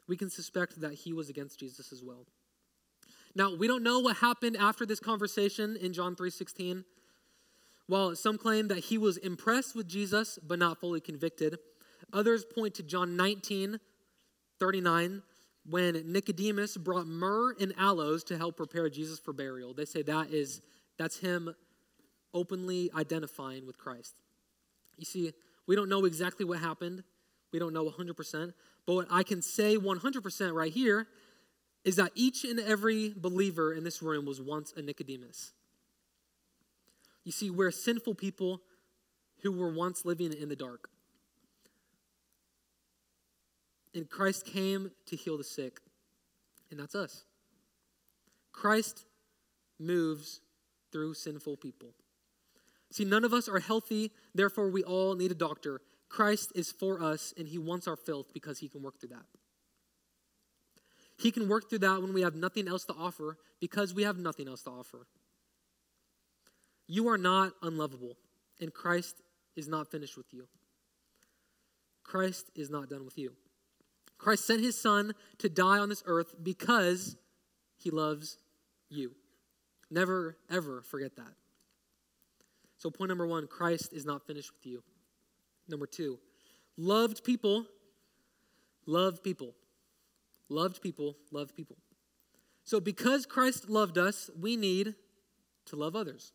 we 0.06 0.18
can 0.18 0.28
suspect 0.28 0.78
that 0.82 0.92
he 0.92 1.14
was 1.14 1.30
against 1.30 1.58
Jesus 1.58 1.90
as 1.90 2.02
well. 2.02 2.26
Now, 3.34 3.54
we 3.54 3.66
don't 3.66 3.82
know 3.82 4.00
what 4.00 4.18
happened 4.18 4.56
after 4.56 4.84
this 4.84 5.00
conversation 5.00 5.76
in 5.76 5.92
John 5.92 6.16
3:16. 6.16 6.84
While 7.86 8.14
some 8.16 8.38
claim 8.38 8.68
that 8.68 8.78
he 8.78 8.98
was 8.98 9.16
impressed 9.16 9.74
with 9.74 9.88
Jesus 9.88 10.38
but 10.42 10.58
not 10.58 10.78
fully 10.78 11.00
convicted, 11.00 11.58
others 12.12 12.44
point 12.44 12.74
to 12.74 12.82
John 12.82 13.16
19:39 13.16 15.22
when 15.64 16.12
Nicodemus 16.12 16.76
brought 16.76 17.06
myrrh 17.06 17.54
and 17.60 17.74
aloes 17.76 18.24
to 18.24 18.38
help 18.38 18.56
prepare 18.56 18.88
Jesus 18.88 19.18
for 19.18 19.32
burial. 19.32 19.74
They 19.74 19.84
say 19.84 20.02
that 20.02 20.30
is 20.30 20.60
that's 20.96 21.18
him 21.18 21.54
openly 22.32 22.90
identifying 22.94 23.66
with 23.66 23.78
Christ. 23.78 24.14
You 24.96 25.04
see, 25.04 25.32
we 25.66 25.76
don't 25.76 25.88
know 25.88 26.04
exactly 26.04 26.44
what 26.44 26.60
happened. 26.60 27.04
We 27.52 27.58
don't 27.58 27.72
know 27.72 27.84
100%. 27.84 28.54
But 28.86 28.94
what 28.94 29.08
I 29.10 29.22
can 29.22 29.42
say 29.42 29.76
100% 29.76 30.54
right 30.54 30.72
here 30.72 31.08
is 31.84 31.96
that 31.96 32.12
each 32.14 32.44
and 32.44 32.60
every 32.60 33.14
believer 33.16 33.72
in 33.72 33.84
this 33.84 34.02
room 34.02 34.26
was 34.26 34.40
once 34.40 34.72
a 34.76 34.82
Nicodemus. 34.82 35.52
You 37.24 37.32
see, 37.32 37.50
we're 37.50 37.70
sinful 37.70 38.14
people 38.14 38.60
who 39.42 39.52
were 39.52 39.72
once 39.72 40.04
living 40.04 40.32
in 40.32 40.48
the 40.48 40.56
dark. 40.56 40.90
And 43.94 44.08
Christ 44.08 44.46
came 44.46 44.90
to 45.06 45.16
heal 45.16 45.36
the 45.36 45.44
sick, 45.44 45.80
and 46.70 46.78
that's 46.78 46.94
us. 46.94 47.24
Christ 48.52 49.04
moves 49.78 50.40
through 50.92 51.14
sinful 51.14 51.56
people. 51.56 51.88
See, 52.92 53.04
none 53.04 53.24
of 53.24 53.32
us 53.32 53.48
are 53.48 53.58
healthy, 53.58 54.12
therefore, 54.34 54.68
we 54.70 54.82
all 54.82 55.14
need 55.14 55.30
a 55.30 55.34
doctor. 55.34 55.80
Christ 56.08 56.52
is 56.54 56.72
for 56.72 57.02
us, 57.02 57.32
and 57.38 57.48
he 57.48 57.58
wants 57.58 57.88
our 57.88 57.96
filth 57.96 58.32
because 58.32 58.58
he 58.58 58.68
can 58.68 58.82
work 58.82 59.00
through 59.00 59.10
that. 59.10 59.24
He 61.20 61.30
can 61.30 61.48
work 61.48 61.68
through 61.68 61.80
that 61.80 62.00
when 62.00 62.14
we 62.14 62.22
have 62.22 62.34
nothing 62.34 62.66
else 62.66 62.84
to 62.86 62.94
offer 62.94 63.36
because 63.60 63.92
we 63.92 64.04
have 64.04 64.16
nothing 64.16 64.48
else 64.48 64.62
to 64.62 64.70
offer. 64.70 65.06
You 66.86 67.08
are 67.08 67.18
not 67.18 67.52
unlovable, 67.62 68.16
and 68.58 68.72
Christ 68.72 69.16
is 69.54 69.68
not 69.68 69.90
finished 69.90 70.16
with 70.16 70.32
you. 70.32 70.48
Christ 72.04 72.50
is 72.56 72.70
not 72.70 72.88
done 72.88 73.04
with 73.04 73.18
you. 73.18 73.32
Christ 74.16 74.46
sent 74.46 74.62
his 74.62 74.80
son 74.80 75.14
to 75.38 75.48
die 75.48 75.78
on 75.78 75.90
this 75.90 76.02
earth 76.06 76.34
because 76.42 77.16
he 77.76 77.90
loves 77.90 78.38
you. 78.88 79.12
Never, 79.90 80.36
ever 80.50 80.82
forget 80.82 81.16
that. 81.16 81.34
So, 82.78 82.90
point 82.90 83.10
number 83.10 83.26
one 83.26 83.46
Christ 83.46 83.92
is 83.92 84.06
not 84.06 84.26
finished 84.26 84.52
with 84.52 84.64
you. 84.64 84.82
Number 85.68 85.86
two, 85.86 86.18
loved 86.78 87.24
people, 87.24 87.66
love 88.86 89.22
people. 89.22 89.54
Loved 90.50 90.82
people, 90.82 91.16
love 91.30 91.54
people. 91.56 91.76
So, 92.64 92.80
because 92.80 93.24
Christ 93.24 93.70
loved 93.70 93.96
us, 93.96 94.28
we 94.38 94.56
need 94.56 94.94
to 95.66 95.76
love 95.76 95.96
others. 95.96 96.32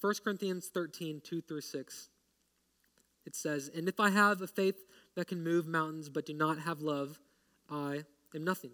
1 0.00 0.14
Corinthians 0.24 0.70
13, 0.72 1.20
2 1.22 1.42
through 1.42 1.60
6. 1.60 2.08
It 3.26 3.34
says, 3.36 3.70
And 3.74 3.88
if 3.88 4.00
I 4.00 4.10
have 4.10 4.40
a 4.40 4.46
faith 4.46 4.86
that 5.14 5.28
can 5.28 5.44
move 5.44 5.66
mountains 5.66 6.08
but 6.08 6.24
do 6.24 6.32
not 6.32 6.60
have 6.60 6.80
love, 6.80 7.18
I 7.68 8.04
am 8.34 8.44
nothing. 8.44 8.72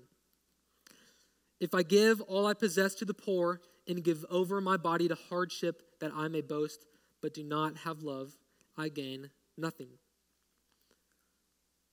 If 1.58 1.74
I 1.74 1.82
give 1.82 2.20
all 2.20 2.46
I 2.46 2.54
possess 2.54 2.94
to 2.96 3.04
the 3.04 3.14
poor 3.14 3.60
and 3.88 4.04
give 4.04 4.24
over 4.30 4.60
my 4.60 4.76
body 4.76 5.08
to 5.08 5.14
hardship 5.14 5.82
that 6.00 6.12
I 6.14 6.28
may 6.28 6.42
boast, 6.42 6.84
but 7.22 7.34
do 7.34 7.42
not 7.42 7.78
have 7.78 8.02
love, 8.02 8.36
I 8.76 8.88
gain 8.88 9.30
nothing. 9.56 9.88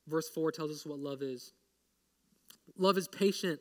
Verse 0.08 0.30
4 0.30 0.52
tells 0.52 0.72
us 0.72 0.86
what 0.86 1.00
love 1.00 1.22
is 1.22 1.54
love 2.78 2.98
is 2.98 3.08
patient, 3.08 3.60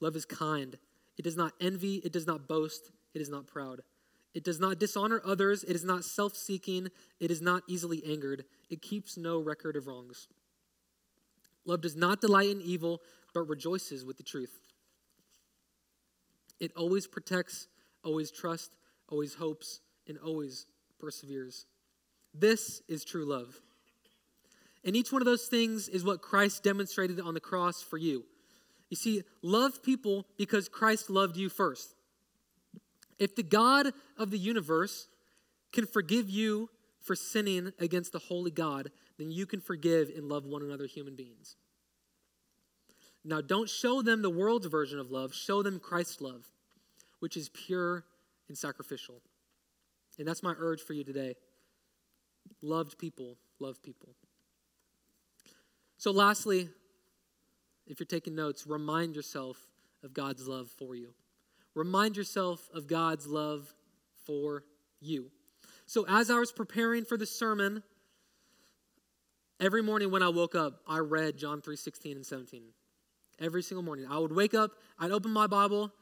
love 0.00 0.16
is 0.16 0.24
kind. 0.24 0.76
It 1.18 1.22
does 1.22 1.36
not 1.36 1.52
envy, 1.60 1.96
it 1.96 2.12
does 2.12 2.26
not 2.26 2.48
boast, 2.48 2.90
it 3.14 3.20
is 3.20 3.28
not 3.28 3.46
proud. 3.46 3.82
It 4.34 4.44
does 4.44 4.58
not 4.58 4.78
dishonor 4.78 5.20
others, 5.24 5.62
it 5.62 5.76
is 5.76 5.84
not 5.84 6.04
self 6.04 6.34
seeking, 6.34 6.88
it 7.20 7.30
is 7.30 7.42
not 7.42 7.62
easily 7.68 8.02
angered, 8.06 8.44
it 8.70 8.80
keeps 8.80 9.16
no 9.16 9.38
record 9.38 9.76
of 9.76 9.86
wrongs. 9.86 10.28
Love 11.64 11.82
does 11.82 11.94
not 11.94 12.20
delight 12.20 12.48
in 12.48 12.60
evil, 12.62 13.00
but 13.34 13.42
rejoices 13.42 14.04
with 14.04 14.16
the 14.16 14.22
truth. 14.22 14.58
It 16.58 16.72
always 16.76 17.06
protects, 17.06 17.68
always 18.04 18.30
trusts, 18.30 18.74
always 19.08 19.34
hopes, 19.34 19.80
and 20.08 20.18
always 20.18 20.66
perseveres. 20.98 21.66
This 22.34 22.82
is 22.88 23.04
true 23.04 23.24
love. 23.24 23.60
And 24.84 24.96
each 24.96 25.12
one 25.12 25.22
of 25.22 25.26
those 25.26 25.46
things 25.46 25.88
is 25.88 26.04
what 26.04 26.22
Christ 26.22 26.62
demonstrated 26.62 27.20
on 27.20 27.34
the 27.34 27.40
cross 27.40 27.82
for 27.82 27.96
you. 27.96 28.24
You 28.90 28.96
see, 28.96 29.22
love 29.40 29.82
people 29.82 30.26
because 30.36 30.68
Christ 30.68 31.08
loved 31.08 31.36
you 31.36 31.48
first. 31.48 31.94
If 33.18 33.36
the 33.36 33.42
God 33.42 33.92
of 34.18 34.30
the 34.30 34.38
universe 34.38 35.08
can 35.72 35.86
forgive 35.86 36.28
you 36.28 36.68
for 37.00 37.14
sinning 37.14 37.72
against 37.78 38.12
the 38.12 38.18
holy 38.18 38.50
God, 38.50 38.90
then 39.18 39.30
you 39.30 39.46
can 39.46 39.60
forgive 39.60 40.10
and 40.14 40.28
love 40.28 40.44
one 40.44 40.62
another, 40.62 40.86
human 40.86 41.14
beings. 41.14 41.56
Now, 43.24 43.40
don't 43.40 43.68
show 43.68 44.02
them 44.02 44.22
the 44.22 44.30
world's 44.30 44.66
version 44.66 44.98
of 44.98 45.10
love, 45.10 45.32
show 45.32 45.62
them 45.62 45.78
Christ's 45.78 46.20
love, 46.20 46.44
which 47.20 47.36
is 47.36 47.48
pure 47.48 48.04
and 48.48 48.58
sacrificial. 48.58 49.20
And 50.18 50.26
that's 50.26 50.42
my 50.42 50.54
urge 50.58 50.80
for 50.82 50.92
you 50.92 51.04
today. 51.04 51.36
Loved 52.60 52.98
people, 52.98 53.38
love 53.60 53.82
people. 53.82 54.16
So, 56.02 56.10
lastly, 56.10 56.68
if 57.86 58.00
you're 58.00 58.08
taking 58.08 58.34
notes, 58.34 58.66
remind 58.66 59.14
yourself 59.14 59.56
of 60.02 60.12
God's 60.12 60.48
love 60.48 60.68
for 60.68 60.96
you. 60.96 61.14
Remind 61.76 62.16
yourself 62.16 62.68
of 62.74 62.88
God's 62.88 63.28
love 63.28 63.72
for 64.26 64.64
you. 65.00 65.30
So, 65.86 66.04
as 66.08 66.28
I 66.28 66.40
was 66.40 66.50
preparing 66.50 67.04
for 67.04 67.16
the 67.16 67.24
sermon, 67.24 67.84
every 69.60 69.80
morning 69.80 70.10
when 70.10 70.24
I 70.24 70.28
woke 70.28 70.56
up, 70.56 70.80
I 70.88 70.98
read 70.98 71.36
John 71.36 71.62
3 71.62 71.76
16 71.76 72.16
and 72.16 72.26
17 72.26 72.62
every 73.38 73.62
single 73.62 73.84
morning. 73.84 74.04
I 74.10 74.18
would 74.18 74.32
wake 74.32 74.54
up, 74.54 74.72
I'd 74.98 75.12
open 75.12 75.30
my 75.30 75.46
Bible, 75.46 75.92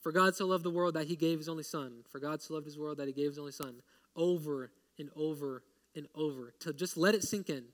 for 0.00 0.12
God 0.12 0.34
so 0.34 0.46
loved 0.46 0.64
the 0.64 0.70
world 0.70 0.94
that 0.94 1.08
he 1.08 1.14
gave 1.14 1.36
his 1.36 1.50
only 1.50 1.62
son. 1.62 2.04
For 2.08 2.20
God 2.20 2.40
so 2.40 2.54
loved 2.54 2.64
his 2.64 2.78
world 2.78 2.96
that 2.96 3.06
he 3.06 3.12
gave 3.12 3.26
his 3.26 3.38
only 3.38 3.52
son. 3.52 3.82
Over 4.16 4.70
and 4.98 5.10
over 5.14 5.62
and 5.94 6.06
over 6.14 6.54
to 6.60 6.72
just 6.72 6.96
let 6.96 7.14
it 7.14 7.22
sink 7.22 7.50
in. 7.50 7.64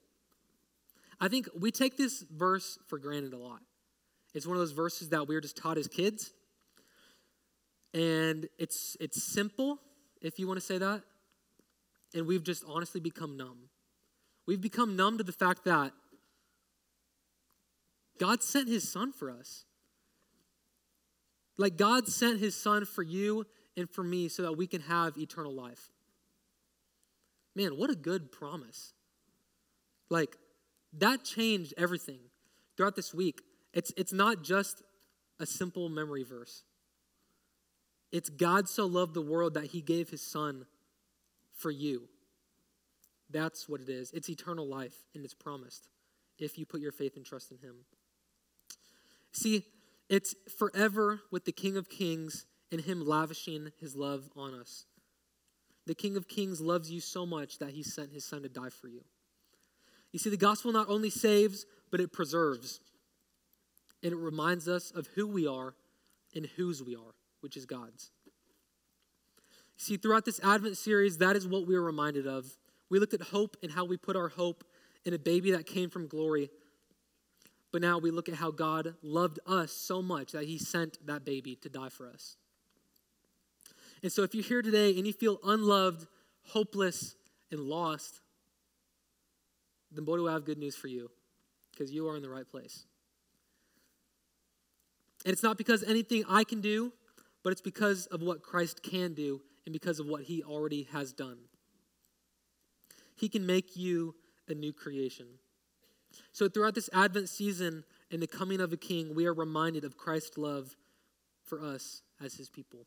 I 1.20 1.28
think 1.28 1.48
we 1.58 1.70
take 1.70 1.96
this 1.96 2.24
verse 2.30 2.78
for 2.86 2.98
granted 2.98 3.32
a 3.32 3.38
lot. 3.38 3.60
It's 4.34 4.46
one 4.46 4.56
of 4.56 4.60
those 4.60 4.72
verses 4.72 5.08
that 5.08 5.26
we 5.26 5.34
were 5.34 5.40
just 5.40 5.56
taught 5.56 5.78
as 5.78 5.88
kids. 5.88 6.32
And 7.94 8.48
it's 8.58 8.96
it's 9.00 9.22
simple, 9.22 9.78
if 10.20 10.38
you 10.38 10.46
want 10.46 10.60
to 10.60 10.64
say 10.64 10.78
that. 10.78 11.02
And 12.14 12.26
we've 12.26 12.42
just 12.42 12.64
honestly 12.66 13.00
become 13.00 13.36
numb. 13.36 13.68
We've 14.46 14.60
become 14.60 14.96
numb 14.96 15.18
to 15.18 15.24
the 15.24 15.32
fact 15.32 15.64
that 15.64 15.92
God 18.18 18.42
sent 18.42 18.68
his 18.68 18.90
son 18.90 19.12
for 19.12 19.30
us. 19.30 19.64
Like 21.56 21.76
God 21.76 22.08
sent 22.08 22.38
his 22.38 22.54
son 22.54 22.84
for 22.84 23.02
you 23.02 23.44
and 23.76 23.90
for 23.90 24.02
me 24.02 24.28
so 24.28 24.42
that 24.42 24.52
we 24.52 24.66
can 24.66 24.82
have 24.82 25.18
eternal 25.18 25.52
life. 25.52 25.90
Man, 27.54 27.76
what 27.76 27.90
a 27.90 27.96
good 27.96 28.30
promise. 28.30 28.92
Like 30.10 30.36
that 30.92 31.24
changed 31.24 31.74
everything 31.76 32.20
throughout 32.76 32.96
this 32.96 33.12
week. 33.12 33.42
It's 33.72 33.92
it's 33.96 34.12
not 34.12 34.42
just 34.42 34.82
a 35.38 35.46
simple 35.46 35.88
memory 35.88 36.24
verse. 36.24 36.64
It's 38.10 38.30
God 38.30 38.68
so 38.68 38.86
loved 38.86 39.14
the 39.14 39.22
world 39.22 39.54
that 39.54 39.66
he 39.66 39.82
gave 39.82 40.08
his 40.08 40.22
son 40.22 40.64
for 41.54 41.70
you. 41.70 42.08
That's 43.30 43.68
what 43.68 43.80
it 43.80 43.88
is. 43.88 44.10
It's 44.12 44.30
eternal 44.30 44.66
life 44.66 44.96
and 45.14 45.24
it's 45.24 45.34
promised 45.34 45.88
if 46.38 46.56
you 46.56 46.64
put 46.64 46.80
your 46.80 46.92
faith 46.92 47.16
and 47.16 47.26
trust 47.26 47.50
in 47.50 47.58
him. 47.58 47.76
See, 49.32 49.66
it's 50.08 50.34
forever 50.56 51.20
with 51.30 51.44
the 51.44 51.52
King 51.52 51.76
of 51.76 51.90
Kings 51.90 52.46
and 52.72 52.80
him 52.80 53.04
lavishing 53.04 53.72
his 53.78 53.94
love 53.94 54.30
on 54.34 54.54
us. 54.54 54.86
The 55.86 55.94
King 55.94 56.16
of 56.16 56.28
Kings 56.28 56.60
loves 56.60 56.90
you 56.90 57.00
so 57.00 57.26
much 57.26 57.58
that 57.58 57.70
he 57.70 57.82
sent 57.82 58.12
his 58.12 58.24
son 58.24 58.42
to 58.42 58.48
die 58.48 58.70
for 58.70 58.88
you. 58.88 59.04
You 60.12 60.18
see, 60.18 60.30
the 60.30 60.36
gospel 60.36 60.72
not 60.72 60.88
only 60.88 61.10
saves, 61.10 61.66
but 61.90 62.00
it 62.00 62.12
preserves. 62.12 62.80
And 64.02 64.12
it 64.12 64.16
reminds 64.16 64.68
us 64.68 64.90
of 64.90 65.08
who 65.14 65.26
we 65.26 65.46
are 65.46 65.74
and 66.34 66.46
whose 66.56 66.82
we 66.82 66.94
are, 66.94 67.14
which 67.40 67.56
is 67.56 67.66
God's. 67.66 68.10
See, 69.76 69.96
throughout 69.96 70.24
this 70.24 70.40
Advent 70.42 70.76
series, 70.76 71.18
that 71.18 71.36
is 71.36 71.46
what 71.46 71.66
we 71.66 71.74
are 71.74 71.82
reminded 71.82 72.26
of. 72.26 72.46
We 72.90 72.98
looked 72.98 73.14
at 73.14 73.22
hope 73.22 73.56
and 73.62 73.70
how 73.72 73.84
we 73.84 73.96
put 73.96 74.16
our 74.16 74.28
hope 74.28 74.64
in 75.04 75.14
a 75.14 75.18
baby 75.18 75.52
that 75.52 75.66
came 75.66 75.90
from 75.90 76.08
glory 76.08 76.50
but 77.70 77.82
now 77.82 77.98
we 77.98 78.10
look 78.10 78.28
at 78.28 78.34
how 78.34 78.50
God 78.50 78.94
loved 79.02 79.40
us 79.46 79.72
so 79.72 80.00
much 80.00 80.32
that 80.32 80.44
he 80.44 80.58
sent 80.58 81.04
that 81.06 81.24
baby 81.24 81.56
to 81.56 81.68
die 81.68 81.90
for 81.90 82.08
us. 82.08 82.36
And 84.02 84.10
so 84.10 84.22
if 84.22 84.34
you're 84.34 84.44
here 84.44 84.62
today 84.62 84.96
and 84.96 85.06
you 85.06 85.12
feel 85.12 85.38
unloved, 85.44 86.06
hopeless, 86.44 87.14
and 87.50 87.60
lost, 87.60 88.20
then 89.98 90.04
boy, 90.04 90.16
do 90.16 90.28
I 90.28 90.32
have 90.32 90.44
good 90.44 90.58
news 90.58 90.76
for 90.76 90.88
you 90.88 91.10
because 91.72 91.92
you 91.92 92.08
are 92.08 92.16
in 92.16 92.22
the 92.22 92.28
right 92.28 92.48
place. 92.48 92.84
And 95.24 95.32
it's 95.32 95.42
not 95.42 95.58
because 95.58 95.82
anything 95.82 96.24
I 96.28 96.44
can 96.44 96.60
do, 96.60 96.92
but 97.42 97.50
it's 97.50 97.60
because 97.60 98.06
of 98.06 98.22
what 98.22 98.42
Christ 98.42 98.82
can 98.82 99.14
do 99.14 99.40
and 99.66 99.72
because 99.72 99.98
of 99.98 100.06
what 100.06 100.22
he 100.22 100.42
already 100.42 100.88
has 100.92 101.12
done. 101.12 101.38
He 103.16 103.28
can 103.28 103.44
make 103.44 103.76
you 103.76 104.14
a 104.48 104.54
new 104.54 104.72
creation. 104.72 105.26
So, 106.32 106.48
throughout 106.48 106.74
this 106.74 106.88
Advent 106.92 107.28
season, 107.28 107.84
and 108.10 108.22
the 108.22 108.26
coming 108.26 108.60
of 108.60 108.72
a 108.72 108.76
king, 108.76 109.14
we 109.14 109.26
are 109.26 109.34
reminded 109.34 109.84
of 109.84 109.96
Christ's 109.96 110.38
love 110.38 110.76
for 111.44 111.62
us 111.62 112.02
as 112.24 112.34
his 112.34 112.48
people. 112.48 112.86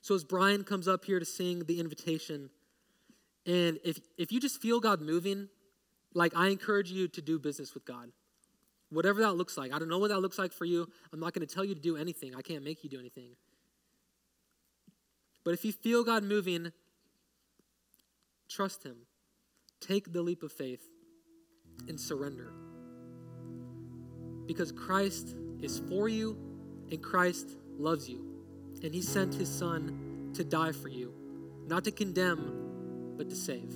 So 0.00 0.14
as 0.14 0.24
Brian 0.24 0.64
comes 0.64 0.88
up 0.88 1.04
here 1.04 1.18
to 1.18 1.24
sing 1.24 1.64
the 1.64 1.78
invitation, 1.78 2.50
and 3.46 3.78
if 3.84 3.98
if 4.16 4.32
you 4.32 4.40
just 4.40 4.60
feel 4.60 4.80
God 4.80 5.00
moving, 5.00 5.48
like 6.14 6.36
I 6.36 6.48
encourage 6.48 6.90
you 6.90 7.08
to 7.08 7.22
do 7.22 7.38
business 7.38 7.74
with 7.74 7.84
God. 7.84 8.10
Whatever 8.90 9.20
that 9.20 9.34
looks 9.34 9.56
like. 9.56 9.72
I 9.72 9.78
don't 9.78 9.88
know 9.88 9.98
what 9.98 10.08
that 10.08 10.20
looks 10.20 10.38
like 10.38 10.52
for 10.52 10.64
you. 10.64 10.88
I'm 11.12 11.20
not 11.20 11.32
going 11.32 11.46
to 11.46 11.54
tell 11.54 11.64
you 11.64 11.74
to 11.74 11.80
do 11.80 11.96
anything. 11.96 12.34
I 12.34 12.42
can't 12.42 12.64
make 12.64 12.82
you 12.82 12.90
do 12.90 12.98
anything. 12.98 13.30
But 15.44 15.54
if 15.54 15.64
you 15.64 15.72
feel 15.72 16.02
God 16.02 16.24
moving, 16.24 16.72
trust 18.48 18.84
him. 18.84 18.96
Take 19.80 20.12
the 20.12 20.22
leap 20.22 20.42
of 20.42 20.52
faith 20.52 20.82
and 21.88 21.98
surrender. 21.98 22.52
Because 24.46 24.72
Christ 24.72 25.36
is 25.62 25.80
for 25.88 26.08
you 26.08 26.36
and 26.90 27.02
Christ 27.02 27.56
loves 27.78 28.08
you. 28.08 28.26
And 28.82 28.92
he 28.92 29.02
sent 29.02 29.34
his 29.34 29.48
son 29.48 30.32
to 30.34 30.44
die 30.44 30.72
for 30.72 30.88
you, 30.88 31.14
not 31.66 31.84
to 31.84 31.92
condemn, 31.92 33.14
but 33.16 33.30
to 33.30 33.36
save. 33.36 33.72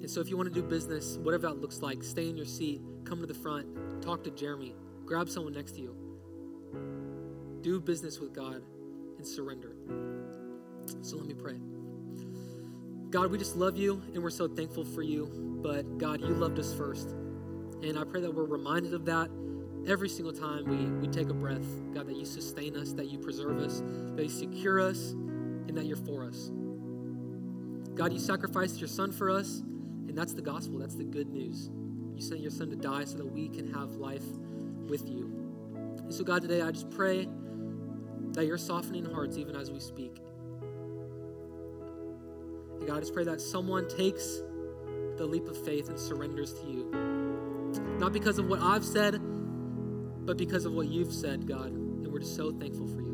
And 0.00 0.10
so 0.10 0.20
if 0.20 0.28
you 0.28 0.36
want 0.36 0.52
to 0.52 0.54
do 0.54 0.66
business, 0.66 1.18
whatever 1.18 1.48
that 1.48 1.60
looks 1.60 1.80
like, 1.80 2.02
stay 2.02 2.28
in 2.28 2.36
your 2.36 2.46
seat, 2.46 2.80
come 3.04 3.20
to 3.20 3.26
the 3.26 3.34
front, 3.34 3.66
talk 4.02 4.22
to 4.24 4.30
Jeremy, 4.30 4.74
grab 5.04 5.28
someone 5.28 5.52
next 5.52 5.72
to 5.72 5.80
you. 5.80 5.96
Do 7.62 7.80
business 7.80 8.20
with 8.20 8.32
God 8.32 8.62
and 9.16 9.26
surrender. 9.26 9.72
So 11.02 11.16
let 11.16 11.26
me 11.26 11.34
pray. 11.34 11.58
God, 13.10 13.30
we 13.30 13.38
just 13.38 13.56
love 13.56 13.76
you 13.76 14.02
and 14.14 14.22
we're 14.22 14.30
so 14.30 14.46
thankful 14.46 14.84
for 14.84 15.02
you. 15.02 15.58
But 15.62 15.98
God, 15.98 16.20
you 16.20 16.28
loved 16.28 16.58
us 16.58 16.72
first. 16.74 17.10
And 17.82 17.98
I 17.98 18.04
pray 18.04 18.20
that 18.20 18.32
we're 18.32 18.44
reminded 18.44 18.94
of 18.94 19.04
that 19.06 19.30
every 19.88 20.08
single 20.08 20.32
time 20.32 20.64
we, 20.66 21.06
we 21.06 21.12
take 21.12 21.30
a 21.30 21.34
breath. 21.34 21.66
God, 21.94 22.06
that 22.06 22.16
you 22.16 22.24
sustain 22.24 22.76
us, 22.76 22.92
that 22.92 23.10
you 23.10 23.18
preserve 23.18 23.58
us, 23.58 23.82
that 24.14 24.22
you 24.22 24.28
secure 24.28 24.80
us, 24.80 25.10
and 25.10 25.76
that 25.76 25.86
you're 25.86 25.96
for 25.96 26.24
us. 26.24 26.50
God, 27.94 28.12
you 28.12 28.18
sacrificed 28.18 28.80
your 28.80 28.88
son 28.88 29.10
for 29.10 29.30
us, 29.30 29.62
that's 30.18 30.32
the 30.32 30.42
gospel. 30.42 30.78
That's 30.78 30.96
the 30.96 31.04
good 31.04 31.28
news. 31.28 31.70
You 32.16 32.20
sent 32.20 32.40
your 32.40 32.50
son 32.50 32.70
to 32.70 32.76
die 32.76 33.04
so 33.04 33.18
that 33.18 33.26
we 33.26 33.48
can 33.48 33.72
have 33.72 33.92
life 33.92 34.24
with 34.88 35.08
you. 35.08 35.30
And 35.98 36.12
so, 36.12 36.24
God, 36.24 36.42
today 36.42 36.60
I 36.60 36.72
just 36.72 36.90
pray 36.90 37.28
that 38.32 38.44
you're 38.44 38.58
softening 38.58 39.04
hearts 39.04 39.36
even 39.36 39.54
as 39.54 39.70
we 39.70 39.78
speak. 39.78 40.20
And 42.78 42.86
God, 42.86 42.96
I 42.96 43.00
just 43.00 43.14
pray 43.14 43.24
that 43.24 43.40
someone 43.40 43.88
takes 43.88 44.42
the 45.16 45.24
leap 45.24 45.46
of 45.46 45.64
faith 45.64 45.88
and 45.88 45.98
surrenders 45.98 46.52
to 46.54 46.66
you. 46.66 46.90
Not 47.98 48.12
because 48.12 48.38
of 48.38 48.48
what 48.48 48.60
I've 48.60 48.84
said, 48.84 49.20
but 50.26 50.36
because 50.36 50.64
of 50.64 50.72
what 50.72 50.88
you've 50.88 51.12
said, 51.12 51.46
God. 51.46 51.66
And 51.66 52.08
we're 52.08 52.18
just 52.18 52.34
so 52.34 52.50
thankful 52.50 52.88
for 52.88 53.02
you. 53.02 53.07